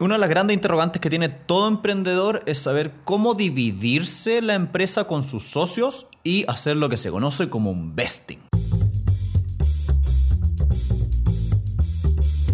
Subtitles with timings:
[0.00, 5.04] una de las grandes interrogantes que tiene todo emprendedor es saber cómo dividirse la empresa
[5.04, 8.40] con sus socios y hacer lo que se conoce como un vesting.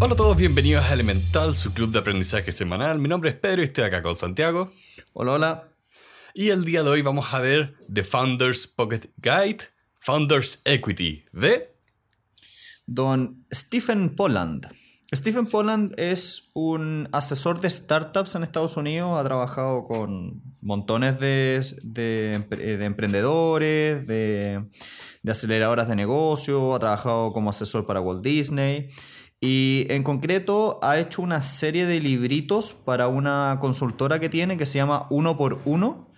[0.00, 2.98] Hola a todos, bienvenidos a Elemental, su club de aprendizaje semanal.
[2.98, 4.72] Mi nombre es Pedro y estoy acá con Santiago.
[5.12, 5.68] Hola, hola.
[6.34, 9.58] Y el día de hoy vamos a ver The Founders Pocket Guide,
[10.00, 11.72] Founders Equity de
[12.86, 14.66] Don Stephen Poland.
[15.14, 22.34] Stephen Poland es un asesor de startups en Estados Unidos, ha trabajado con montones de,
[22.84, 24.64] emprendedores, de,
[25.22, 28.88] de, aceleradoras de negocio, ha trabajado como asesor para Walt Disney.
[29.40, 34.66] Y en concreto ha hecho una serie de libritos para una consultora que tiene que
[34.66, 36.10] se llama Uno por Uno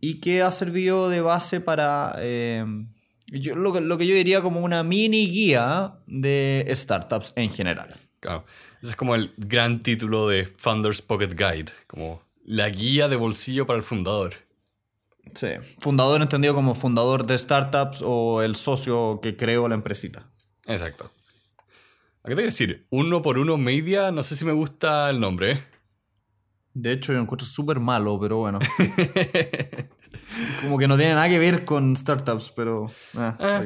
[0.00, 2.14] y que ha servido de base para...
[2.18, 2.64] Eh,
[3.30, 8.01] lo, lo que yo diría como una mini guía de startups en general.
[8.22, 8.44] Claro.
[8.80, 13.66] Ese es como el gran título de Founders Pocket Guide, como la guía de bolsillo
[13.66, 14.34] para el fundador.
[15.34, 15.48] Sí,
[15.80, 20.30] fundador entendido como fundador de startups o el socio que creó la empresita.
[20.66, 21.10] Exacto.
[22.22, 22.86] ¿A qué te voy a decir?
[22.90, 25.50] Uno por uno media, no sé si me gusta el nombre.
[25.50, 25.64] ¿eh?
[26.74, 28.60] De hecho, yo lo encuentro súper malo, pero bueno.
[30.62, 32.88] como que no tiene nada que ver con startups, pero...
[33.16, 33.64] Ah, ah.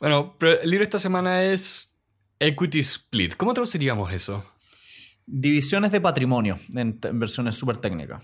[0.00, 1.91] Bueno, pero el libro esta semana es
[2.42, 3.36] Equity split.
[3.36, 4.44] ¿Cómo traduciríamos eso?
[5.26, 8.20] Divisiones de patrimonio en, versiones súper técnicas.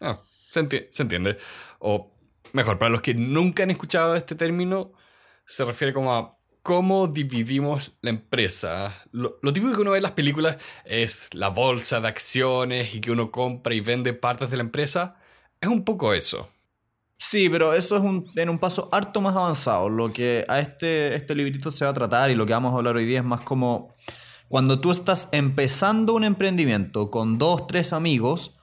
[0.00, 1.38] Ah, se, entiende.
[1.78, 2.18] O
[2.52, 4.92] mejor, para los que nunca han escuchado este término,
[5.46, 9.04] se refiere como a cómo dividimos la empresa.
[9.12, 13.00] Lo, lo, típico que uno ve en las películas es la bolsa de acciones y
[13.00, 15.14] que uno compra y vende partes de la empresa.
[15.60, 16.48] Es un poco eso.
[17.28, 19.88] Sí, pero eso es un, en un paso harto más avanzado.
[19.88, 22.76] Lo que a este, este librito se va a tratar y lo que vamos a
[22.76, 23.94] hablar hoy día es más como
[24.48, 28.56] cuando tú estás empezando un emprendimiento con dos, tres amigos,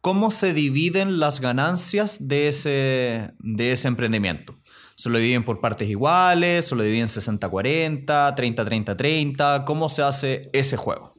[0.00, 4.58] ¿cómo se dividen las ganancias de ese, de ese emprendimiento?
[4.96, 6.66] ¿Se lo dividen por partes iguales?
[6.66, 8.04] ¿Se lo dividen 60-40?
[8.04, 9.64] ¿30-30-30?
[9.64, 11.14] ¿Cómo se hace ese juego?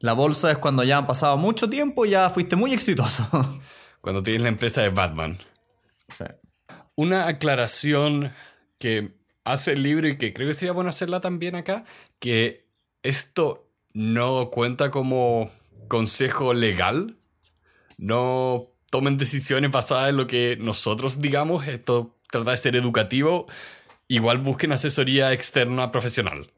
[0.00, 3.26] La bolsa es cuando ya han pasado mucho tiempo y ya fuiste muy exitoso.
[4.06, 5.36] cuando tienes la empresa de Batman.
[6.94, 8.32] Una aclaración
[8.78, 11.84] que hace el libro y que creo que sería bueno hacerla también acá,
[12.20, 12.68] que
[13.02, 15.50] esto no cuenta como
[15.88, 17.16] consejo legal.
[17.98, 21.66] No tomen decisiones basadas en lo que nosotros digamos.
[21.66, 23.48] Esto trata de ser educativo.
[24.06, 26.52] Igual busquen asesoría externa profesional.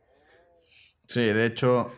[1.06, 1.92] Sí, de hecho,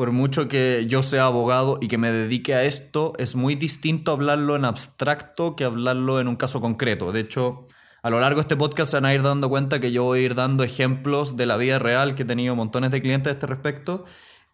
[0.00, 4.12] por mucho que yo sea abogado y que me dedique a esto, es muy distinto
[4.12, 7.12] hablarlo en abstracto que hablarlo en un caso concreto.
[7.12, 7.68] De hecho,
[8.02, 10.20] a lo largo de este podcast se van a ir dando cuenta que yo voy
[10.20, 13.34] a ir dando ejemplos de la vida real, que he tenido montones de clientes a
[13.34, 14.06] este respecto,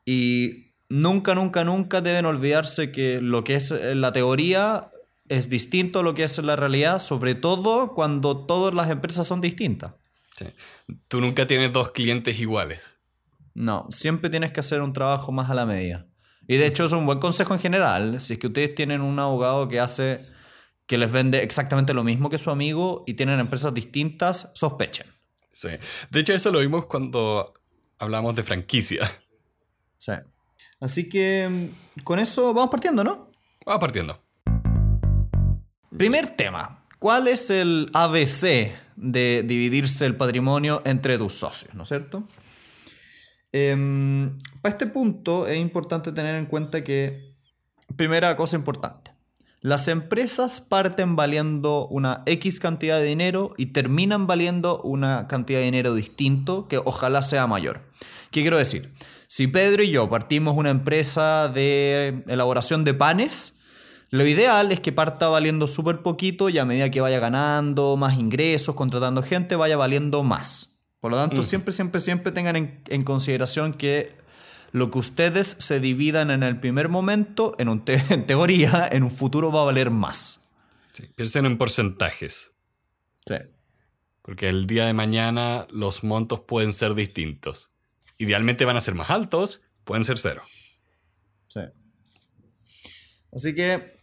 [0.04, 4.90] y nunca, nunca, nunca deben olvidarse que lo que es la teoría
[5.28, 9.40] es distinto a lo que es la realidad, sobre todo cuando todas las empresas son
[9.40, 9.92] distintas.
[10.36, 10.46] Sí.
[11.06, 12.95] Tú nunca tienes dos clientes iguales.
[13.56, 16.06] No, siempre tienes que hacer un trabajo más a la medida.
[16.46, 18.20] Y de hecho es un buen consejo en general.
[18.20, 20.26] Si es que ustedes tienen un abogado que hace
[20.86, 25.06] que les vende exactamente lo mismo que su amigo y tienen empresas distintas, sospechen.
[25.52, 25.70] Sí.
[26.10, 27.54] De hecho eso lo vimos cuando
[27.98, 29.10] hablamos de franquicia.
[29.96, 30.12] Sí.
[30.78, 31.70] Así que
[32.04, 33.30] con eso vamos partiendo, ¿no?
[33.64, 34.18] Vamos partiendo.
[35.96, 36.84] Primer tema.
[36.98, 42.28] ¿Cuál es el ABC de dividirse el patrimonio entre tus socios, ¿no es cierto?
[43.58, 47.32] Em, para este punto es importante tener en cuenta que,
[47.96, 49.12] primera cosa importante,
[49.62, 55.64] las empresas parten valiendo una X cantidad de dinero y terminan valiendo una cantidad de
[55.64, 57.80] dinero distinto que ojalá sea mayor.
[58.30, 58.92] ¿Qué quiero decir?
[59.26, 63.54] Si Pedro y yo partimos una empresa de elaboración de panes,
[64.10, 68.18] lo ideal es que parta valiendo súper poquito y a medida que vaya ganando más
[68.18, 70.75] ingresos, contratando gente, vaya valiendo más.
[71.00, 74.16] Por lo tanto, siempre, siempre, siempre tengan en, consideración que
[74.72, 79.10] lo que ustedes se dividan en el primer momento, en, un en teoría, en un
[79.10, 80.44] futuro va a valer más.
[80.92, 82.52] Sí, piensen en porcentajes.
[83.26, 83.36] Sí.
[84.22, 87.70] Porque el día de mañana los montos pueden ser distintos.
[88.18, 90.42] Idealmente van a ser más altos, pueden ser cero.
[91.48, 91.60] Sí.
[93.32, 93.95] Así que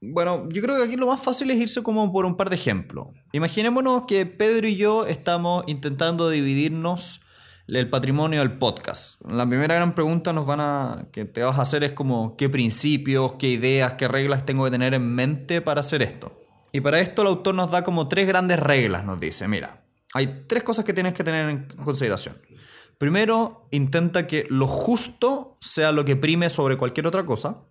[0.00, 2.56] bueno, yo creo que aquí lo más fácil es irse como por un par de
[2.56, 3.08] ejemplos.
[3.32, 7.20] Imaginémonos que Pedro y yo estamos intentando dividirnos
[7.68, 9.20] el patrimonio del podcast.
[9.28, 13.94] La primera gran pregunta que te vas a hacer es como qué principios, qué ideas,
[13.94, 16.32] qué reglas tengo que tener en mente para hacer esto.
[16.72, 20.44] Y para esto el autor nos da como tres grandes reglas, nos dice, mira, hay
[20.46, 22.36] tres cosas que tienes que tener en consideración.
[22.98, 27.62] Primero, intenta que lo justo sea lo que prime sobre cualquier otra cosa.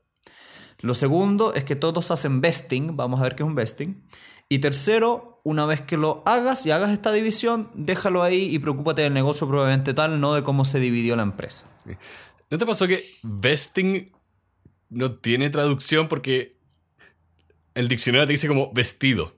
[0.81, 4.03] Lo segundo es que todos hacen vesting, vamos a ver qué es un vesting.
[4.47, 9.03] Y tercero, una vez que lo hagas y hagas esta división, déjalo ahí y preocúpate
[9.03, 11.65] del negocio probablemente tal, no de cómo se dividió la empresa.
[12.49, 14.11] ¿No te pasó que vesting
[14.89, 16.57] no tiene traducción porque
[17.75, 19.37] el diccionario te dice como vestido?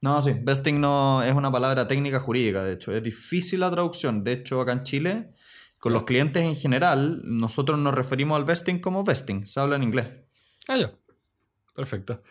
[0.00, 4.24] No, sí, vesting no es una palabra técnica jurídica, de hecho, es difícil la traducción.
[4.24, 5.30] De hecho, acá en Chile,
[5.80, 9.82] con los clientes en general, nosotros nos referimos al vesting como vesting, se habla en
[9.82, 10.08] inglés.
[10.68, 10.92] Ah, ya.
[11.74, 12.22] Perfecto.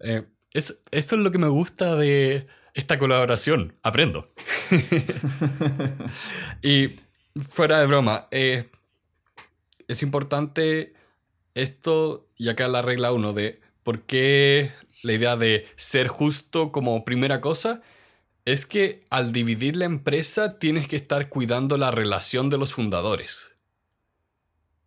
[0.00, 3.76] Eh, esto es lo que me gusta de esta colaboración.
[3.82, 4.32] Aprendo.
[6.62, 6.88] y
[7.50, 8.70] fuera de broma, eh,
[9.86, 10.94] es importante
[11.54, 17.04] esto, y acá la regla 1 de por qué la idea de ser justo como
[17.04, 17.82] primera cosa
[18.52, 23.50] es que al dividir la empresa tienes que estar cuidando la relación de los fundadores.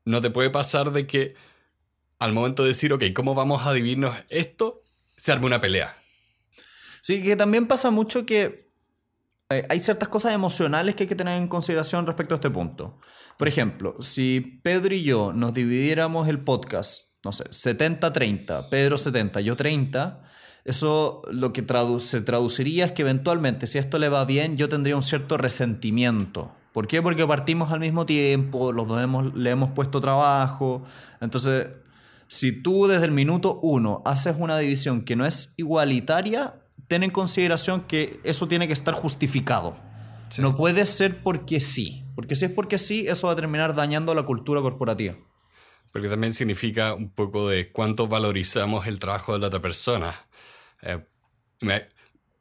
[0.04, 1.36] No te puede pasar de que
[2.18, 4.82] al momento de decir, ok, ¿cómo vamos a dividirnos esto?
[5.16, 5.96] Se arme una pelea.
[7.02, 8.72] Sí, que también pasa mucho que
[9.52, 13.00] eh, hay ciertas cosas emocionales que hay que tener en consideración respecto a este punto.
[13.38, 19.42] Por ejemplo, si Pedro y yo nos dividiéramos el podcast, no sé, 70-30, Pedro 70,
[19.42, 20.24] yo 30,
[20.66, 21.66] eso lo que
[22.00, 26.52] se traduciría es que eventualmente, si esto le va bien, yo tendría un cierto resentimiento.
[26.72, 27.02] ¿Por qué?
[27.02, 30.84] Porque partimos al mismo tiempo, los dos hemos, le hemos puesto trabajo.
[31.20, 31.68] Entonces,
[32.28, 36.56] si tú desde el minuto uno haces una división que no es igualitaria,
[36.88, 39.76] ten en consideración que eso tiene que estar justificado.
[40.40, 42.06] No puede ser porque sí.
[42.16, 45.16] Porque si es porque sí, eso va a terminar dañando la cultura corporativa.
[45.92, 50.16] Porque también significa un poco de cuánto valorizamos el trabajo de la otra persona.
[50.82, 51.04] Eh,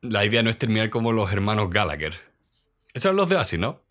[0.01, 2.15] la idea no es terminar como los hermanos Gallagher.
[2.93, 3.83] Esos son los de así, ¿no?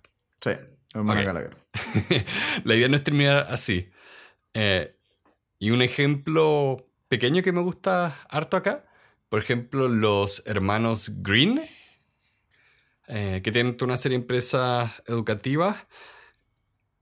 [0.42, 0.52] Sí,
[0.94, 1.58] hermanos Gallagher.
[2.64, 3.88] la idea no es terminar así.
[4.54, 4.96] Eh,
[5.60, 8.86] y un ejemplo pequeño que me gusta harto acá,
[9.30, 11.62] por ejemplo, los hermanos Green
[13.08, 15.78] eh, que tienen una serie de empresas educativas.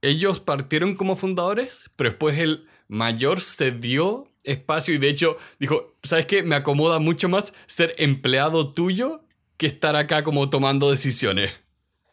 [0.00, 5.94] Ellos partieron como fundadores, pero después el mayor se dio espacio y de hecho dijo,
[6.02, 6.42] ¿sabes qué?
[6.42, 9.22] Me acomoda mucho más ser empleado tuyo
[9.56, 11.52] que estar acá como tomando decisiones.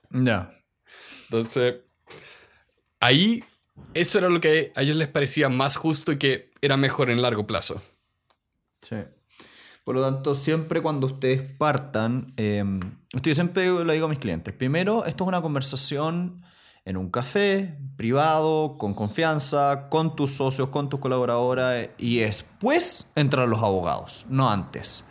[0.10, 0.52] Ya.
[1.24, 1.76] Entonces,
[3.00, 3.44] ahí
[3.94, 7.22] eso era lo que a ellos les parecía más justo y que era mejor en
[7.22, 7.82] largo plazo.
[8.82, 8.96] Sí.
[9.84, 14.54] Por lo tanto, siempre cuando ustedes partan, esto yo siempre lo digo a mis clientes,
[14.54, 16.44] primero, esto es una conversación
[16.86, 23.50] en un café, privado, con confianza, con tus socios, con tus colaboradores, y después entran
[23.50, 25.04] los abogados, no antes.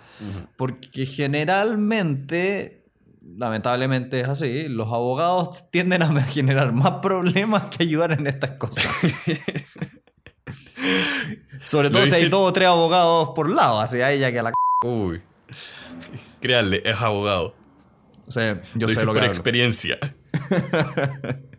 [0.56, 2.84] Porque generalmente,
[3.36, 8.86] lamentablemente es así, los abogados tienden a generar más problemas que ayudar en estas cosas.
[11.64, 14.44] Sobre todo si hay dos o tres abogados por lado, así hay ya que a
[14.44, 14.52] la
[14.84, 15.20] Uy.
[16.40, 17.56] Créanle, es abogado.
[18.26, 19.98] O sea, yo sé lo por experiencia.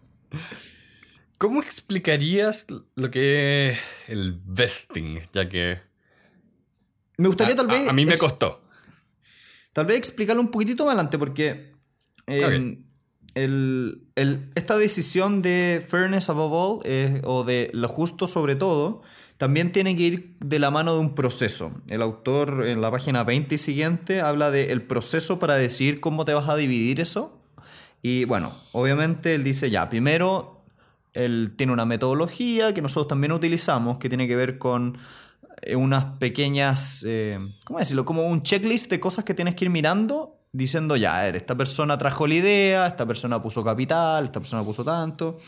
[1.38, 5.20] ¿Cómo explicarías lo que es el vesting?
[5.34, 5.80] Ya que.
[7.18, 7.90] Me gustaría tal vez.
[7.90, 8.62] A, mí me costó.
[9.74, 11.74] Tal vez explicarlo un poquitito más adelante, porque.
[13.36, 19.02] Esta decisión de fairness above all, eh, o de lo justo sobre todo,
[19.38, 21.72] también tiene que ir de la mano de un proceso.
[21.90, 26.34] El autor en la página 20 y siguiente habla del proceso para decidir cómo te
[26.34, 27.35] vas a dividir eso.
[28.08, 30.64] Y bueno, obviamente él dice ya, primero,
[31.14, 34.96] él tiene una metodología que nosotros también utilizamos, que tiene que ver con
[35.64, 38.06] eh, unas pequeñas, eh, ¿cómo decirlo?
[38.06, 42.28] Como un checklist de cosas que tienes que ir mirando, diciendo ya, esta persona trajo
[42.28, 45.40] la idea, esta persona puso capital, esta persona puso tanto.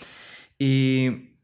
[0.58, 1.36] Y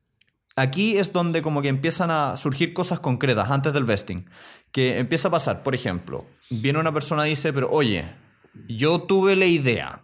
[0.56, 4.28] Aquí es donde como que empiezan a surgir cosas concretas antes del vesting.
[4.72, 8.06] Que empieza a pasar, por ejemplo, viene una persona y dice, pero oye,
[8.68, 10.03] yo tuve la idea.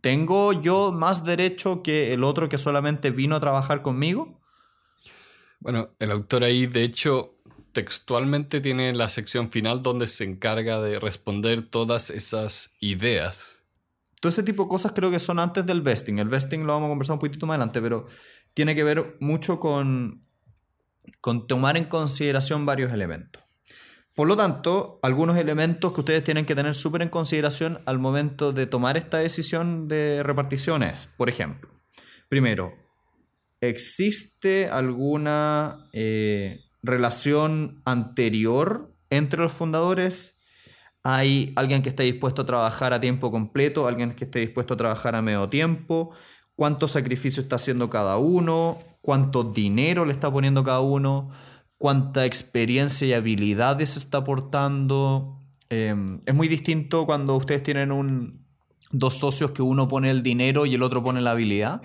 [0.00, 4.40] ¿Tengo yo más derecho que el otro que solamente vino a trabajar conmigo?
[5.60, 7.34] Bueno, el autor ahí, de hecho,
[7.72, 13.60] textualmente tiene la sección final donde se encarga de responder todas esas ideas.
[14.20, 16.18] Todo ese tipo de cosas creo que son antes del vesting.
[16.18, 18.06] El vesting lo vamos a conversar un poquito más adelante, pero
[18.54, 20.24] tiene que ver mucho con,
[21.20, 23.47] con tomar en consideración varios elementos.
[24.18, 28.52] Por lo tanto, algunos elementos que ustedes tienen que tener súper en consideración al momento
[28.52, 31.08] de tomar esta decisión de reparticiones.
[31.16, 31.70] Por ejemplo,
[32.28, 32.74] primero,
[33.60, 40.34] ¿existe alguna eh, relación anterior entre los fundadores?
[41.04, 43.86] ¿Hay alguien que esté dispuesto a trabajar a tiempo completo?
[43.86, 46.12] ¿Alguien que esté dispuesto a trabajar a medio tiempo?
[46.58, 51.30] cuánto sacrificio está haciendo cada uno, cuánto dinero le está poniendo cada uno,
[51.78, 55.38] cuánta experiencia y habilidades está aportando.
[55.70, 58.44] Em, es muy distinto cuando ustedes tienen un,
[58.90, 61.80] dos socios que uno pone el dinero y el otro pone la habilidad.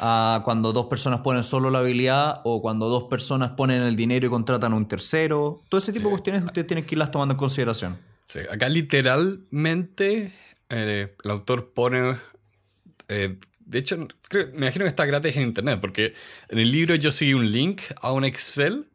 [0.00, 4.26] A cuando dos personas ponen solo la habilidad o cuando dos personas ponen el dinero
[4.26, 5.62] y contratan a un tercero.
[5.68, 7.98] Todo ese tipo de cuestiones ustedes tienen que irlas tomando en consideración.
[8.26, 10.34] Sí, acá literalmente
[10.68, 12.16] eh, el autor pone
[13.08, 16.14] eh, de hecho, me imagino que está gratis en internet, porque
[16.48, 18.86] en el libro yo seguí un link a un Excel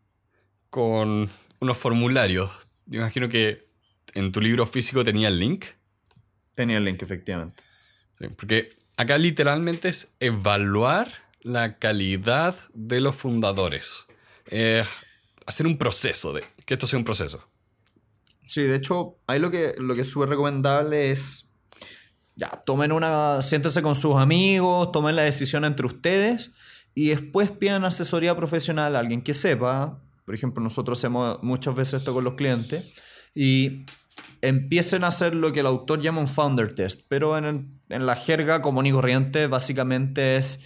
[0.69, 2.51] con unos formularios.
[2.85, 3.67] Yo imagino que
[4.13, 5.65] en tu libro físico tenía el link.
[6.53, 7.63] Tenía el link, efectivamente.
[8.35, 11.07] porque acá literalmente es evaluar
[11.41, 14.05] la calidad de los fundadores.
[14.47, 14.83] Eh,
[15.45, 17.47] hacer un proceso, de que esto sea un proceso.
[18.47, 21.47] Sí, de hecho, ahí lo que, lo que es súper recomendable es
[22.37, 26.51] ya, tomen una, siéntense con sus amigos, tomen la decisión entre ustedes
[26.93, 30.03] y después pidan asesoría profesional a alguien que sepa.
[30.27, 32.83] Por ejemplo, nosotros hacemos muchas veces esto con los clientes
[33.33, 33.85] y
[34.41, 38.17] empiecen a hacer lo que el autor llama un founder test, pero en, en la
[38.17, 40.59] jerga común y corriente básicamente es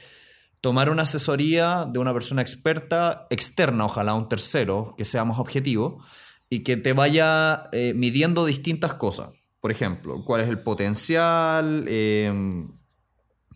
[0.61, 6.03] tomar una asesoría de una persona experta, externa, ojalá un tercero, que sea más objetivo,
[6.49, 9.29] y que te vaya eh, midiendo distintas cosas.
[9.59, 12.80] Por ejemplo, cuál es el potencial, em,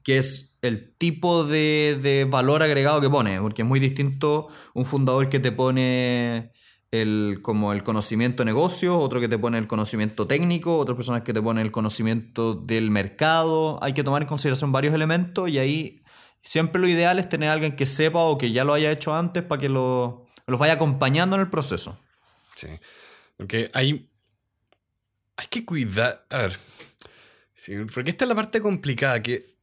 [0.05, 5.29] qué es el tipo de, valor agregado que pone, porque es muy distinto un fundador
[5.29, 6.51] que te pone
[6.91, 11.23] el, como el conocimiento de negocio, otro que te pone el conocimiento técnico, otras personas
[11.23, 13.83] que te ponen el conocimiento del mercado.
[13.83, 16.03] Hay que tomar en consideración varios elementos y ahí
[16.43, 19.15] siempre lo ideal es tener a alguien que sepa o que ya lo haya hecho
[19.15, 21.99] antes para que lo, los vaya acompañando en el proceso.
[22.55, 22.67] Sí,
[23.37, 24.07] porque hay
[25.35, 26.27] hay que cuidar.
[26.29, 26.59] A ver.
[27.91, 29.54] porque esta es la parte complicada, que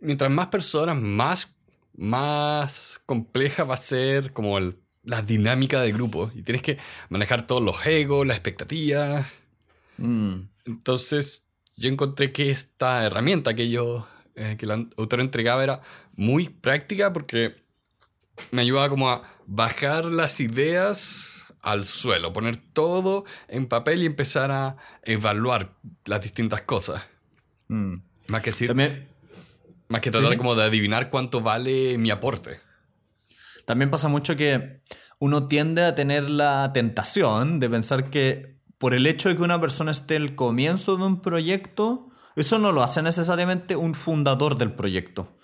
[0.00, 1.54] mientras más personas, más,
[1.96, 4.58] más compleja va a ser como
[5.02, 6.30] la dinámica del grupo.
[6.34, 9.26] Y tienes que manejar todos los egos, las expectativas.
[9.98, 10.40] Mm.
[10.66, 15.80] Entonces, yo encontré que esta herramienta que yo, eh, que el autor entregaba era
[16.14, 17.54] muy práctica porque
[18.50, 24.50] me ayudaba como a bajar las ideas al suelo, poner todo en papel y empezar
[24.50, 25.72] a evaluar
[26.04, 27.02] las distintas cosas.
[27.68, 27.96] Mm.
[28.28, 28.74] Más que decir.
[29.88, 32.60] Más que tratar como de adivinar cuánto vale mi aporte.
[33.64, 34.80] También pasa mucho que
[35.18, 39.60] uno tiende a tener la tentación de pensar que por el hecho de que una
[39.60, 44.72] persona esté el comienzo de un proyecto, eso no lo hace necesariamente un fundador del
[44.72, 45.36] proyecto.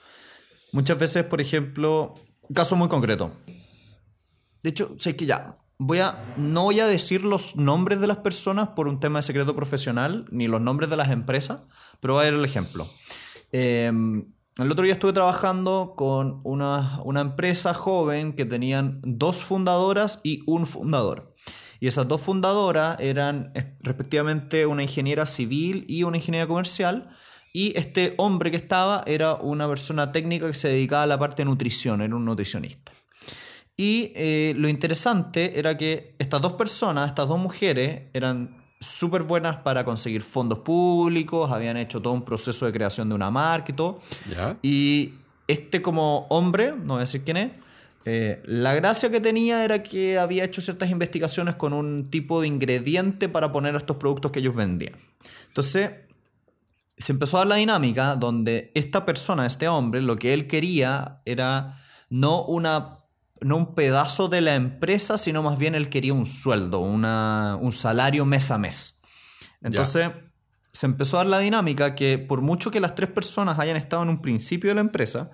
[0.73, 3.33] Muchas veces, por ejemplo, un caso muy concreto.
[4.63, 8.19] De hecho, sé que ya, voy a, no voy a decir los nombres de las
[8.19, 11.61] personas por un tema de secreto profesional, ni los nombres de las empresas,
[12.01, 12.89] pero voy a dar el ejemplo.
[13.53, 20.21] Em, el otro día estuve trabajando con una, una, empresa joven que tenían dos fundadoras
[20.23, 21.35] y un fundador.
[21.81, 27.11] Y esas dos fundadoras eran eh, respectivamente una ingeniera civil y una ingeniera comercial.
[27.53, 31.43] Y este hombre que estaba era una persona técnica que se dedicaba a la parte
[31.43, 32.93] de nutrición, era un nutricionista.
[33.77, 39.57] Y eh, lo interesante era que estas dos personas, estas dos mujeres, eran súper buenas
[39.57, 43.75] para conseguir fondos públicos, habían hecho todo un proceso de creación de una marca y
[43.75, 44.01] todo.
[44.61, 45.15] Y
[45.47, 47.51] este como hombre, no voy a decir quién es,
[48.05, 52.49] eh, la gracia que tenía era que había hecho ciertas investigaciones con un tipo de
[52.49, 54.95] ingrediente para poner estos productos que ellos vendían.
[55.47, 55.91] Entonces,
[56.99, 61.21] se empezó a dar la dinámica donde esta persona, este hombre, lo que él quería
[61.25, 63.02] era no una
[63.43, 68.25] no un pedazo de la empresa, sino más bien él quería un sueldo, un salario
[68.25, 69.01] mes a mes.
[69.63, 70.11] Entonces
[70.73, 74.03] se empezó a dar la dinámica que por mucho que las tres personas hayan estado
[74.03, 75.31] en un principio de la empresa,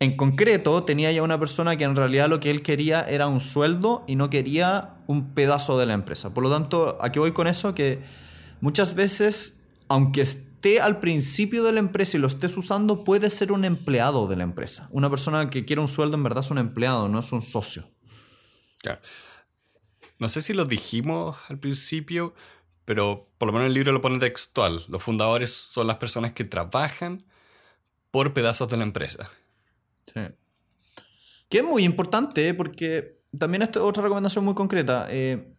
[0.00, 3.38] en concreto tenía ya una persona que en realidad lo que él quería era un
[3.38, 6.34] sueldo y no quería un pedazo de la empresa.
[6.34, 8.02] Por lo tanto, aquí voy con eso que
[8.60, 10.24] muchas veces, aunque
[10.62, 14.36] esté al principio de la empresa y lo estés usando, puede ser un empleado de
[14.36, 14.88] la empresa.
[14.92, 17.90] Una persona que quiere un sueldo en verdad es un empleado, no es un socio.
[18.78, 19.00] Claro.
[20.20, 22.32] No sé si lo dijimos al principio,
[22.84, 24.84] pero por lo menos el libro lo pone textual.
[24.86, 27.24] Los fundadores son las personas que trabajan
[28.12, 29.28] por pedazos de la empresa.
[30.14, 30.20] Sí.
[31.48, 32.54] Que es muy importante, ¿eh?
[32.54, 35.08] porque también esta otra recomendación muy concreta.
[35.10, 35.56] Eh,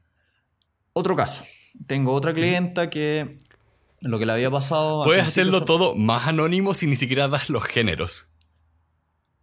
[0.93, 1.43] otro caso.
[1.87, 3.37] Tengo otra clienta que
[4.03, 5.03] lo que le había pasado.
[5.03, 8.27] Puedes hacerlo todo más anónimo si ni siquiera das los géneros.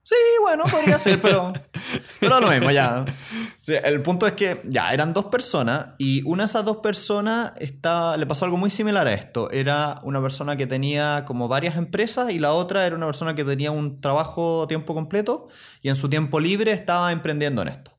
[0.02, 1.52] Sí, bueno, podría ser, pero,
[2.20, 3.04] pero lo mismo, ya.
[3.68, 8.16] el punto es que ya eran dos personas y una de esas dos personas está,
[8.16, 9.50] le pasó algo muy similar a esto.
[9.50, 13.44] Era una persona que tenía como varias empresas y la otra era una persona que
[13.44, 15.48] tenía un trabajo a tiempo completo
[15.80, 17.92] y en su tiempo libre estaba emprendiendo en esto.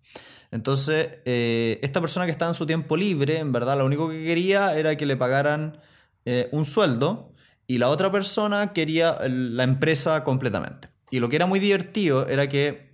[0.52, 4.26] Entonces, eh, esta persona que estaba en su tiempo libre, en verdad, lo único que
[4.26, 5.80] quería era que le pagaran
[6.26, 7.34] eh, un sueldo
[7.68, 10.90] y la otra persona quería la empresa completamente.
[11.10, 12.92] Y lo que era muy divertido era que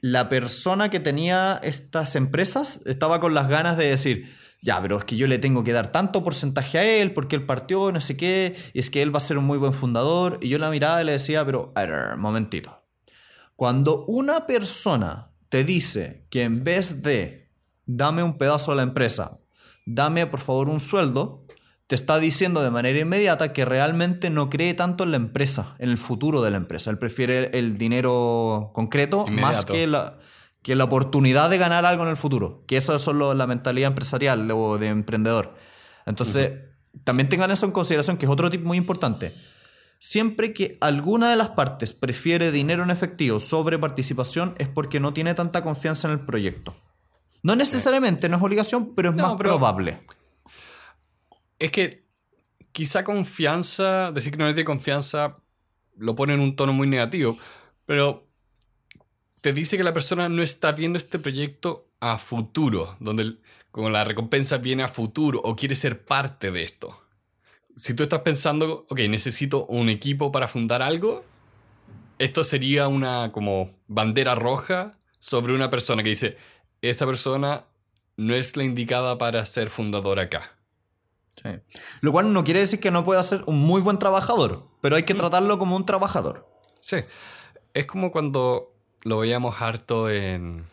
[0.00, 4.32] la persona que tenía estas empresas estaba con las ganas de decir,
[4.62, 7.46] ya, pero es que yo le tengo que dar tanto porcentaje a él porque él
[7.46, 10.38] partió, no sé qué, y es que él va a ser un muy buen fundador.
[10.40, 11.72] Y yo la miraba y le decía, pero,
[12.16, 12.82] momentito.
[13.56, 17.50] Cuando una persona te dice que en vez de
[17.86, 19.40] dame un pedazo de la empresa,
[19.86, 21.46] dame por favor un sueldo,
[21.88, 25.88] te está diciendo de manera inmediata que realmente no cree tanto en la empresa, en
[25.88, 26.90] el futuro de la empresa.
[26.90, 30.18] Él prefiere el dinero concreto más que la,
[30.60, 32.62] que la oportunidad de ganar algo en el futuro.
[32.66, 35.54] Que eso es solo la mentalidad empresarial o de emprendedor.
[36.04, 36.52] Entonces,
[37.04, 39.34] también tengan eso en consideración, que es otro tip muy importante.
[39.98, 45.14] Siempre que alguna de las partes prefiere dinero en efectivo sobre participación es porque no
[45.14, 46.76] tiene tanta confianza en el proyecto.
[47.42, 49.98] No necesariamente, no es obligación, pero es más probable.
[51.58, 52.04] Es que
[52.72, 55.38] quizá confianza, decir que no de confianza,
[55.96, 57.36] lo pone en un tono muy negativo,
[57.86, 58.28] pero
[59.40, 63.36] te dice que la persona no está viendo este proyecto a futuro, donde
[63.70, 67.02] como la recompensa viene a futuro o quiere ser parte de esto.
[67.76, 71.24] Si tú estás pensando, ok, necesito un equipo para fundar algo,
[72.18, 76.36] esto sería una como bandera roja sobre una persona que dice,
[76.82, 77.66] esa persona
[78.16, 80.57] no es la indicada para ser fundador acá.
[82.00, 85.02] Lo cual no quiere decir que no pueda ser un muy buen trabajador, pero hay
[85.02, 85.18] que mm.
[85.18, 86.48] tratarlo como un trabajador.
[86.80, 86.98] Sí.
[87.74, 90.66] Es como cuando lo veíamos harto en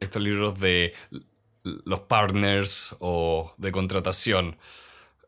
[0.00, 0.94] estos libros de
[1.62, 4.56] los partners o de contratación.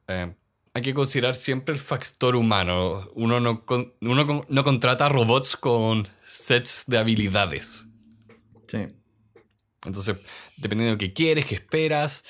[0.09, 0.35] Eh,
[0.73, 3.09] hay que considerar siempre el factor humano.
[3.15, 3.65] Uno no,
[4.01, 7.87] uno no contrata robots con sets de habilidades.
[8.67, 8.89] Sí.
[9.85, 10.17] Entonces,
[10.57, 12.25] dependiendo de lo que quieres, qué esperas,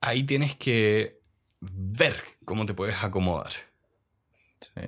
[0.00, 1.21] ahí tienes que
[1.62, 3.52] ver cómo te puedes acomodar.
[4.60, 4.82] Sí.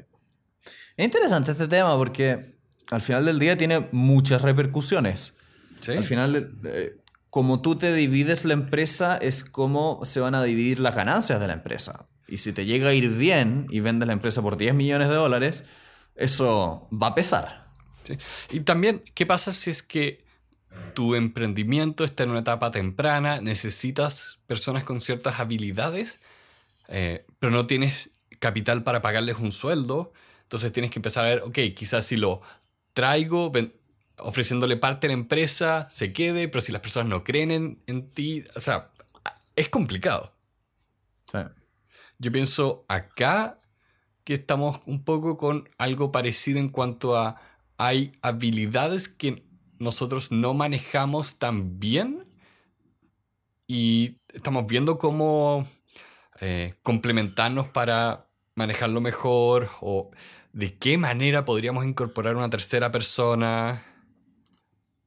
[0.96, 2.56] Es interesante este tema porque
[2.90, 5.38] al final del día tiene muchas repercusiones.
[5.80, 5.92] Sí.
[5.92, 6.52] Al final,
[7.30, 11.46] como tú te divides la empresa, es como se van a dividir las ganancias de
[11.46, 12.08] la empresa.
[12.26, 15.14] Y si te llega a ir bien y vendes la empresa por 10 millones de
[15.14, 15.64] dólares,
[16.16, 17.68] eso va a pesar.
[18.04, 18.18] Sí.
[18.50, 20.24] Y también, ¿qué pasa si es que
[20.94, 26.20] tu emprendimiento está en una etapa temprana, necesitas personas con ciertas habilidades
[26.88, 31.42] eh, pero no tienes capital para pagarles un sueldo, entonces tienes que empezar a ver,
[31.42, 32.42] ok, quizás si lo
[32.92, 33.50] traigo
[34.18, 38.44] ofreciéndole parte a la empresa, se quede, pero si las personas no creen en, ti,
[38.54, 38.90] o sea,
[39.56, 40.32] es complicado.
[42.18, 43.58] Yo pienso acá
[44.22, 47.40] que estamos un poco con algo parecido en cuanto a
[47.76, 49.44] hay habilidades que
[49.78, 52.24] nosotros no manejamos tan bien
[53.66, 55.66] y estamos viendo cómo
[56.40, 60.10] eh, complementarnos para manejarlo mejor o
[60.52, 63.84] de qué manera podríamos incorporar una tercera persona.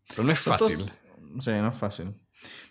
[0.10, 0.78] Pero no es fácil.
[1.40, 2.14] sí, no es fácil.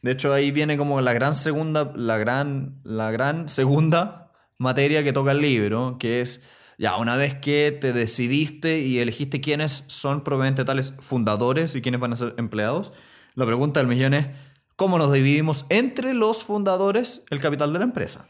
[0.03, 5.13] De hecho, ahí viene como la gran segunda, la gran, la gran segunda materia que
[5.13, 6.43] toca el libro, que es,
[6.79, 12.01] ya, una vez que te decidiste y elegiste quiénes son probablemente tales fundadores y quiénes
[12.01, 12.93] van a ser empleados,
[13.35, 14.29] la pregunta del millón es,
[14.77, 18.29] ¿cómo nos dividimos entre los fundadores el capital de la empresa?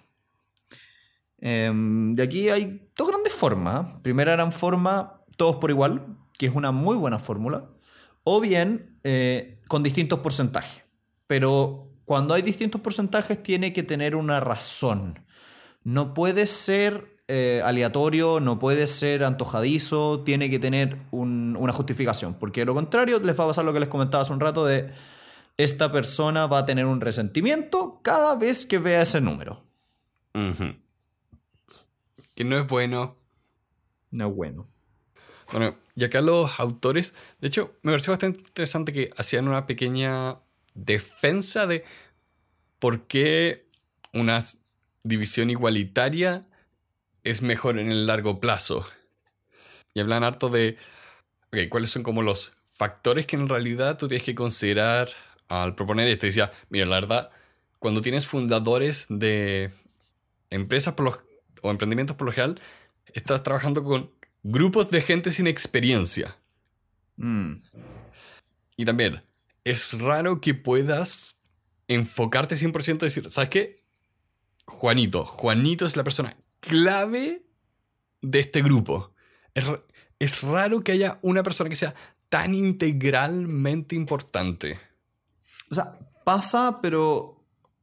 [1.48, 3.86] Em, de aquí hay dos grandes formas.
[4.02, 7.70] Primera gran forma, todos por igual, que es una muy buena fórmula.
[8.24, 10.82] O bien eh, con distintos porcentajes.
[11.28, 15.24] Pero cuando hay distintos porcentajes tiene que tener una razón.
[15.84, 22.34] No puede ser eh, aleatorio, no puede ser antojadizo, tiene que tener una justificación.
[22.34, 24.66] Porque de lo contrario les va a pasar lo que les comentaba hace un rato
[24.66, 24.90] de
[25.58, 29.62] esta persona va a tener un resentimiento cada vez que vea ese número
[32.36, 33.16] que no es bueno.
[34.12, 34.68] No es bueno.
[35.50, 40.38] Bueno, y acá los autores, de hecho, me pareció bastante interesante que hacían una pequeña
[40.74, 41.84] defensa de
[42.78, 43.66] por qué
[44.12, 44.42] una
[45.02, 46.46] división igualitaria
[47.24, 48.86] es mejor en el largo plazo.
[49.94, 50.76] Y hablan harto de
[51.48, 55.08] okay, cuáles son como los factores que en realidad tú tienes que considerar
[55.48, 56.26] al proponer esto.
[56.26, 57.30] Decía, mira, la verdad,
[57.78, 59.70] cuando tienes fundadores de
[60.50, 61.25] empresas por los
[61.62, 62.60] o emprendimientos por lo general,
[63.12, 64.10] estás trabajando con
[64.42, 66.36] grupos de gente sin experiencia.
[67.16, 67.54] Mm.
[68.76, 69.22] Y también,
[69.64, 71.38] es raro que puedas
[71.88, 73.82] enfocarte 100% y decir, ¿sabes qué?
[74.66, 75.24] Juanito.
[75.24, 77.46] Juanito es la persona clave
[78.20, 79.12] de este grupo.
[79.54, 79.64] Es,
[80.18, 81.94] es raro que haya una persona que sea
[82.28, 84.78] tan integralmente importante.
[85.70, 87.35] O sea, pasa, pero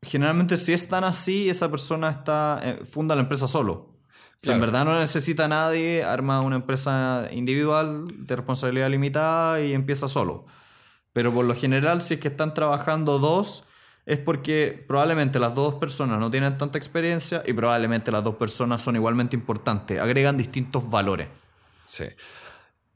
[0.03, 3.93] generalmente si es tan así, esa persona está eh, funda la empresa solo.
[4.37, 9.71] Si en verdad no necesita a nadie, arma una empresa individual de responsabilidad limitada y
[9.71, 10.45] empieza solo.
[11.13, 13.63] Pero por lo general, si es que están trabajando dos,
[14.05, 18.81] es porque probablemente las dos personas no tienen tanta experiencia y probablemente las dos personas
[18.81, 21.29] son igualmente importantes, agregan distintos valores.
[21.85, 22.05] Sí.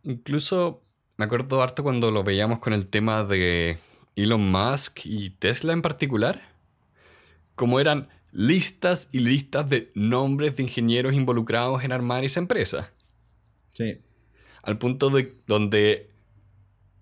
[0.04, 0.84] Incluso
[1.16, 3.80] me acuerdo harto cuando lo veíamos con el tema de
[4.16, 6.42] Elon Musk y Tesla en particular,
[7.58, 12.94] como eran listas y listas de nombres de ingenieros involucrados en armar esa empresa.
[13.74, 14.00] Sí.
[14.62, 16.12] Al punto de donde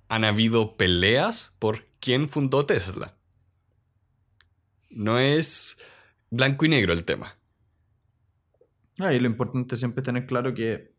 [0.07, 3.17] han habido peleas por quién fundó Tesla.
[4.89, 5.77] No es
[6.29, 7.37] blanco y negro el tema.
[8.99, 10.93] Ah, y lo importante es siempre tener claro que,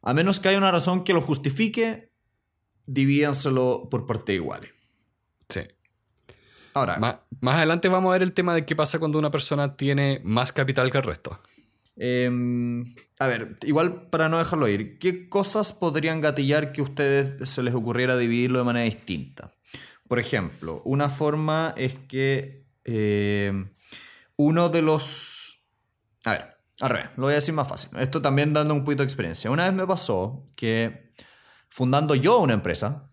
[0.00, 2.12] a menos que haya una razón que lo justifique,
[2.86, 4.73] divídanselo por partes iguales.
[6.74, 6.98] Ahora.
[6.98, 10.52] Más, adelante vamos a ver el tema de qué pasa cuando una persona tiene más
[10.52, 11.40] capital que el resto.
[11.96, 17.48] Em, a ver, igual para no dejarlo ir, ¿qué cosas podrían gatillar que a ustedes
[17.48, 19.52] se les ocurriera dividirlo de manera distinta?
[20.08, 23.70] Por ejemplo, una forma es que em,
[24.36, 25.64] uno de los...
[26.24, 27.90] A ver, al revés, lo voy a decir más fácil.
[27.98, 29.50] Esto también dando un poquito de experiencia.
[29.50, 31.12] Una vez me pasó que
[31.68, 33.10] fundando yo una empresa,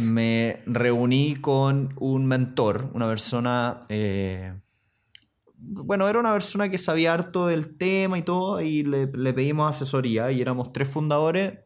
[0.00, 4.54] me reuní con un mentor, una persona, eh,
[5.54, 10.30] bueno, era una persona que sabía harto del tema y todo, y le, pedimos asesoría,
[10.32, 11.60] y éramos tres fundadores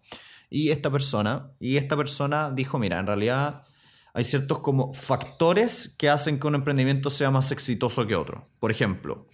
[0.51, 3.63] y esta persona, y esta persona dijo, mira, en realidad
[4.15, 8.51] hay ciertos como factores que hacen que un emprendimiento sea más exitoso que otro.
[8.61, 9.27] Por ejemplo,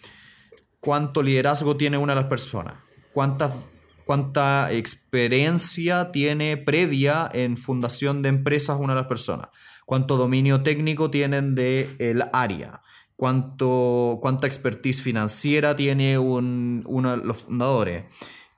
[0.78, 2.74] cuánto liderazgo tiene una de las personas,
[3.12, 3.56] cuántas
[4.08, 9.48] cuánta experiencia tiene previa en fundación de empresas una de las personas,
[9.84, 12.80] cuánto dominio técnico tienen del el área,
[13.16, 18.04] cuánto, cuánta expertise financiera tiene uno de los fundadores,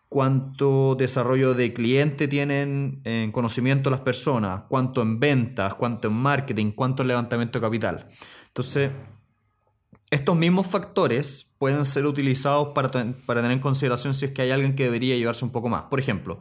[0.09, 6.71] cuánto desarrollo de cliente tienen en conocimiento las personas, cuánto en ventas, cuánto en marketing,
[6.71, 8.09] cuánto en levantamiento de capital.
[8.47, 8.93] Entonces,
[10.11, 14.75] estos mismos factores pueden ser utilizados para, tener en consideración si es que hay alguien
[14.75, 15.85] que debería llevarse un poco más.
[15.85, 16.39] Por ejemplo,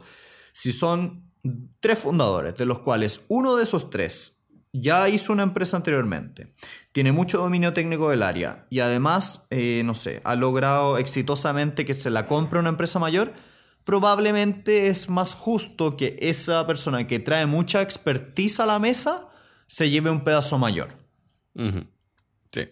[0.52, 1.32] si son
[1.78, 6.54] tres fundadores, de los cuales uno de esos tres ya hizo una empresa anteriormente,
[6.92, 11.94] tiene mucho dominio técnico del área y además, eh, no sé, ha logrado exitosamente que
[11.94, 13.32] se la compre una empresa mayor,
[13.84, 19.28] probablemente es más justo que esa persona que trae mucha expertise a la mesa
[19.66, 20.88] se lleve un pedazo mayor.
[22.52, 22.68] Sí.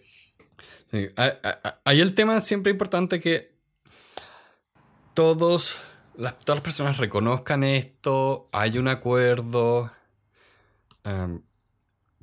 [1.83, 3.53] Ahí el tema siempre importante que
[5.13, 5.79] todos
[6.15, 9.91] las, todas las personas reconozcan esto, hay un acuerdo,
[11.03, 11.41] em,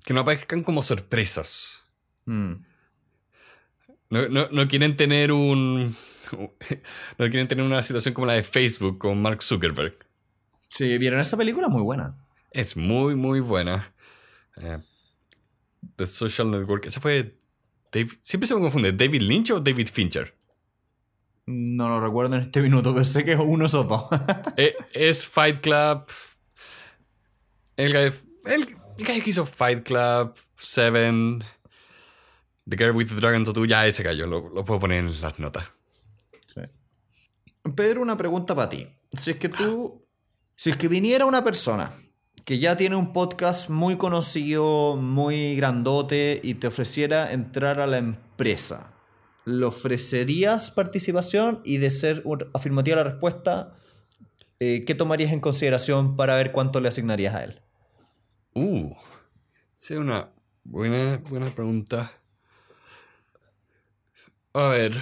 [0.05, 1.83] que no aparezcan como sorpresas.
[2.27, 2.55] Mm.
[4.11, 5.97] No, quieren tener un...
[7.19, 9.97] no quieren tener una situación como la de Facebook con Mark Zuckerberg.
[10.69, 12.17] Sí, vieron esa película muy buena.
[12.51, 13.93] Es muy, muy buena.
[14.61, 14.79] Eh,
[15.97, 16.87] The Social Network.
[16.87, 17.39] Esa fue
[18.21, 20.37] siempre se me confunde, ¿David Lynch o David Fincher?
[21.47, 24.05] No lo recuerdo en este minuto, pero sé que es uno o dos.
[24.57, 26.07] Eh, es Fight Club.
[27.77, 28.67] El guy, el,
[29.05, 31.45] que hizo Fight Club, Seven,
[32.69, 35.39] The Girl with the Dragon Tattoo, ya ese gallo, lo, lo puedo poner en las
[35.39, 35.71] notas.
[36.47, 36.63] Sí.
[37.75, 38.89] Pedro, una pregunta para ti.
[39.17, 40.05] Si es que tú.
[40.57, 42.06] Si es que viniera una persona
[42.47, 47.99] que ya tiene un podcast muy conocido, muy grandote y te ofreciera entrar a la
[47.99, 48.93] empresa,
[49.45, 51.61] ¿le ofrecerías participación?
[51.65, 52.23] Y de ser
[52.55, 53.75] afirmativa la respuesta,
[54.61, 57.63] eh, ¿qué tomarías en consideración para ver cuánto le asignarías a él?
[58.55, 58.95] Uh,
[59.75, 60.31] es una
[60.63, 62.13] buena, buena pregunta.
[64.53, 64.97] A ver,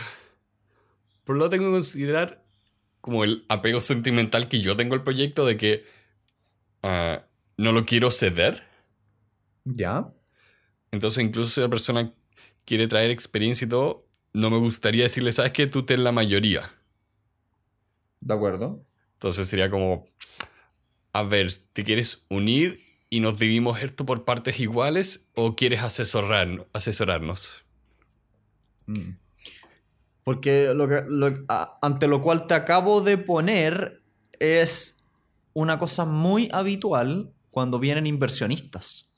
[1.24, 2.42] por lo tengo que considerar
[3.02, 5.84] como el apego sentimental que yo tengo al proyecto de que
[6.82, 8.62] ah, no lo quiero ceder.
[9.64, 10.12] Ya.
[10.90, 12.12] Entonces, incluso si la persona
[12.64, 16.70] quiere traer experiencia y todo, no me gustaría decirle, sabes que tú ten la mayoría.
[18.20, 18.84] De acuerdo.
[19.14, 20.06] Entonces sería como,
[21.12, 26.66] a ver, ¿te quieres unir y nos dividimos esto por partes iguales o quieres asesorar,
[26.72, 27.64] asesorarnos?
[28.86, 29.16] Mm.
[30.24, 31.04] Porque lo que,
[31.82, 34.02] ante lo cual te acabo de poner
[34.40, 35.04] es
[35.52, 39.08] una cosa muy habitual cuando vienen inversionistas.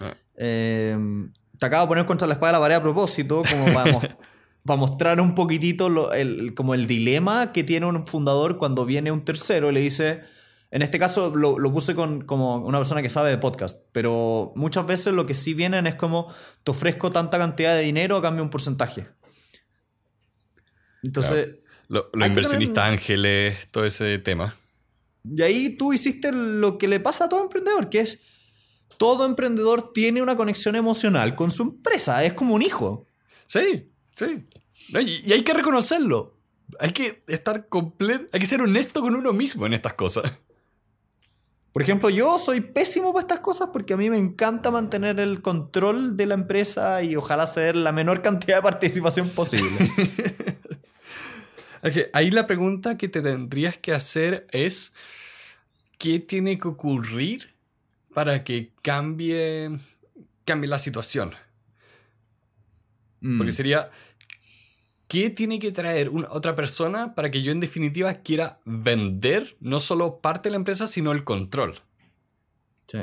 [0.00, 0.14] Ah.
[0.36, 4.16] Em, te acabo de poner contra la espada de la pared a propósito, como para,
[4.76, 9.70] mostrar un poquitito el, como el dilema que tiene un fundador cuando viene un tercero
[9.70, 10.22] y le dice,
[10.70, 14.86] en este caso lo, puse con, como una persona que sabe de podcast, pero muchas
[14.86, 18.42] veces lo que sí vienen es como, te ofrezco tanta cantidad de dinero a cambio
[18.42, 19.08] de un porcentaje.
[21.02, 21.56] Entonces...
[21.88, 24.54] Los inversionistas ángeles, todo ese tema.
[25.24, 28.20] Y ahí tú hiciste lo que le pasa a todo emprendedor, que es
[28.96, 33.04] todo emprendedor tiene una conexión emocional con su empresa, es como un hijo.
[33.46, 34.46] Sí, sí.
[34.88, 36.38] Y, hay que reconocerlo.
[36.78, 40.32] Hay que estar completo, hay que ser honesto con uno mismo en estas cosas.
[41.72, 45.40] Por ejemplo, yo soy pésimo para estas cosas porque a mí me encanta mantener el
[45.40, 49.70] control de la empresa y ojalá ser la menor cantidad de participación posible.
[52.12, 54.92] ahí la pregunta que te tendrías que hacer es,
[55.98, 57.52] ¿qué tiene que ocurrir
[58.12, 59.70] para que cambie,
[60.44, 61.34] cambie la situación.
[63.20, 63.52] Porque mm.
[63.52, 63.90] sería,
[65.08, 69.80] ¿qué tiene que traer una, otra persona para que yo en definitiva quiera vender no
[69.80, 71.80] solo parte de la empresa, sino el control?
[72.86, 72.98] Sí.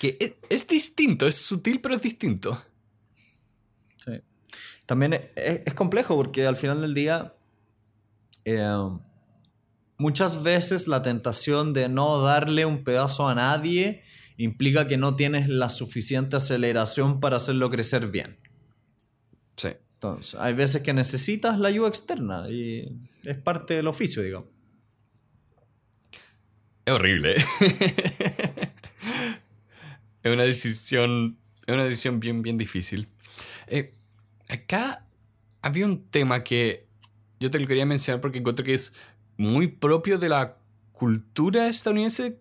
[0.00, 2.62] Que es, distinto, es sutil, pero es distinto.
[4.86, 7.34] También es, complejo porque al final del día...
[8.44, 8.62] Eh,
[9.96, 14.02] muchas veces la tentación de no darle un pedazo a nadie
[14.36, 18.36] implica que no tienes la suficiente aceleración para hacerlo crecer bien.
[19.56, 19.68] Sí.
[19.94, 24.48] Entonces, hay veces que necesitas la ayuda externa y es parte del oficio, digamos.
[26.84, 27.36] Es horrible.
[30.22, 31.38] es una decisión.
[31.66, 33.08] Es una decisión bien, bien difícil.
[33.68, 33.94] Eh,
[34.48, 35.06] acá
[35.62, 36.86] había un tema que
[37.40, 38.92] yo te lo quería mencionar porque encuentro que es
[39.36, 40.56] muy propio de la
[40.92, 42.38] cultura estadounidense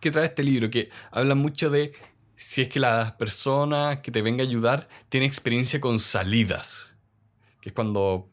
[0.00, 1.92] que trae este libro, que habla mucho de
[2.36, 6.92] si es que la persona que te venga a ayudar tiene experiencia con salidas,
[7.60, 8.30] que es cuando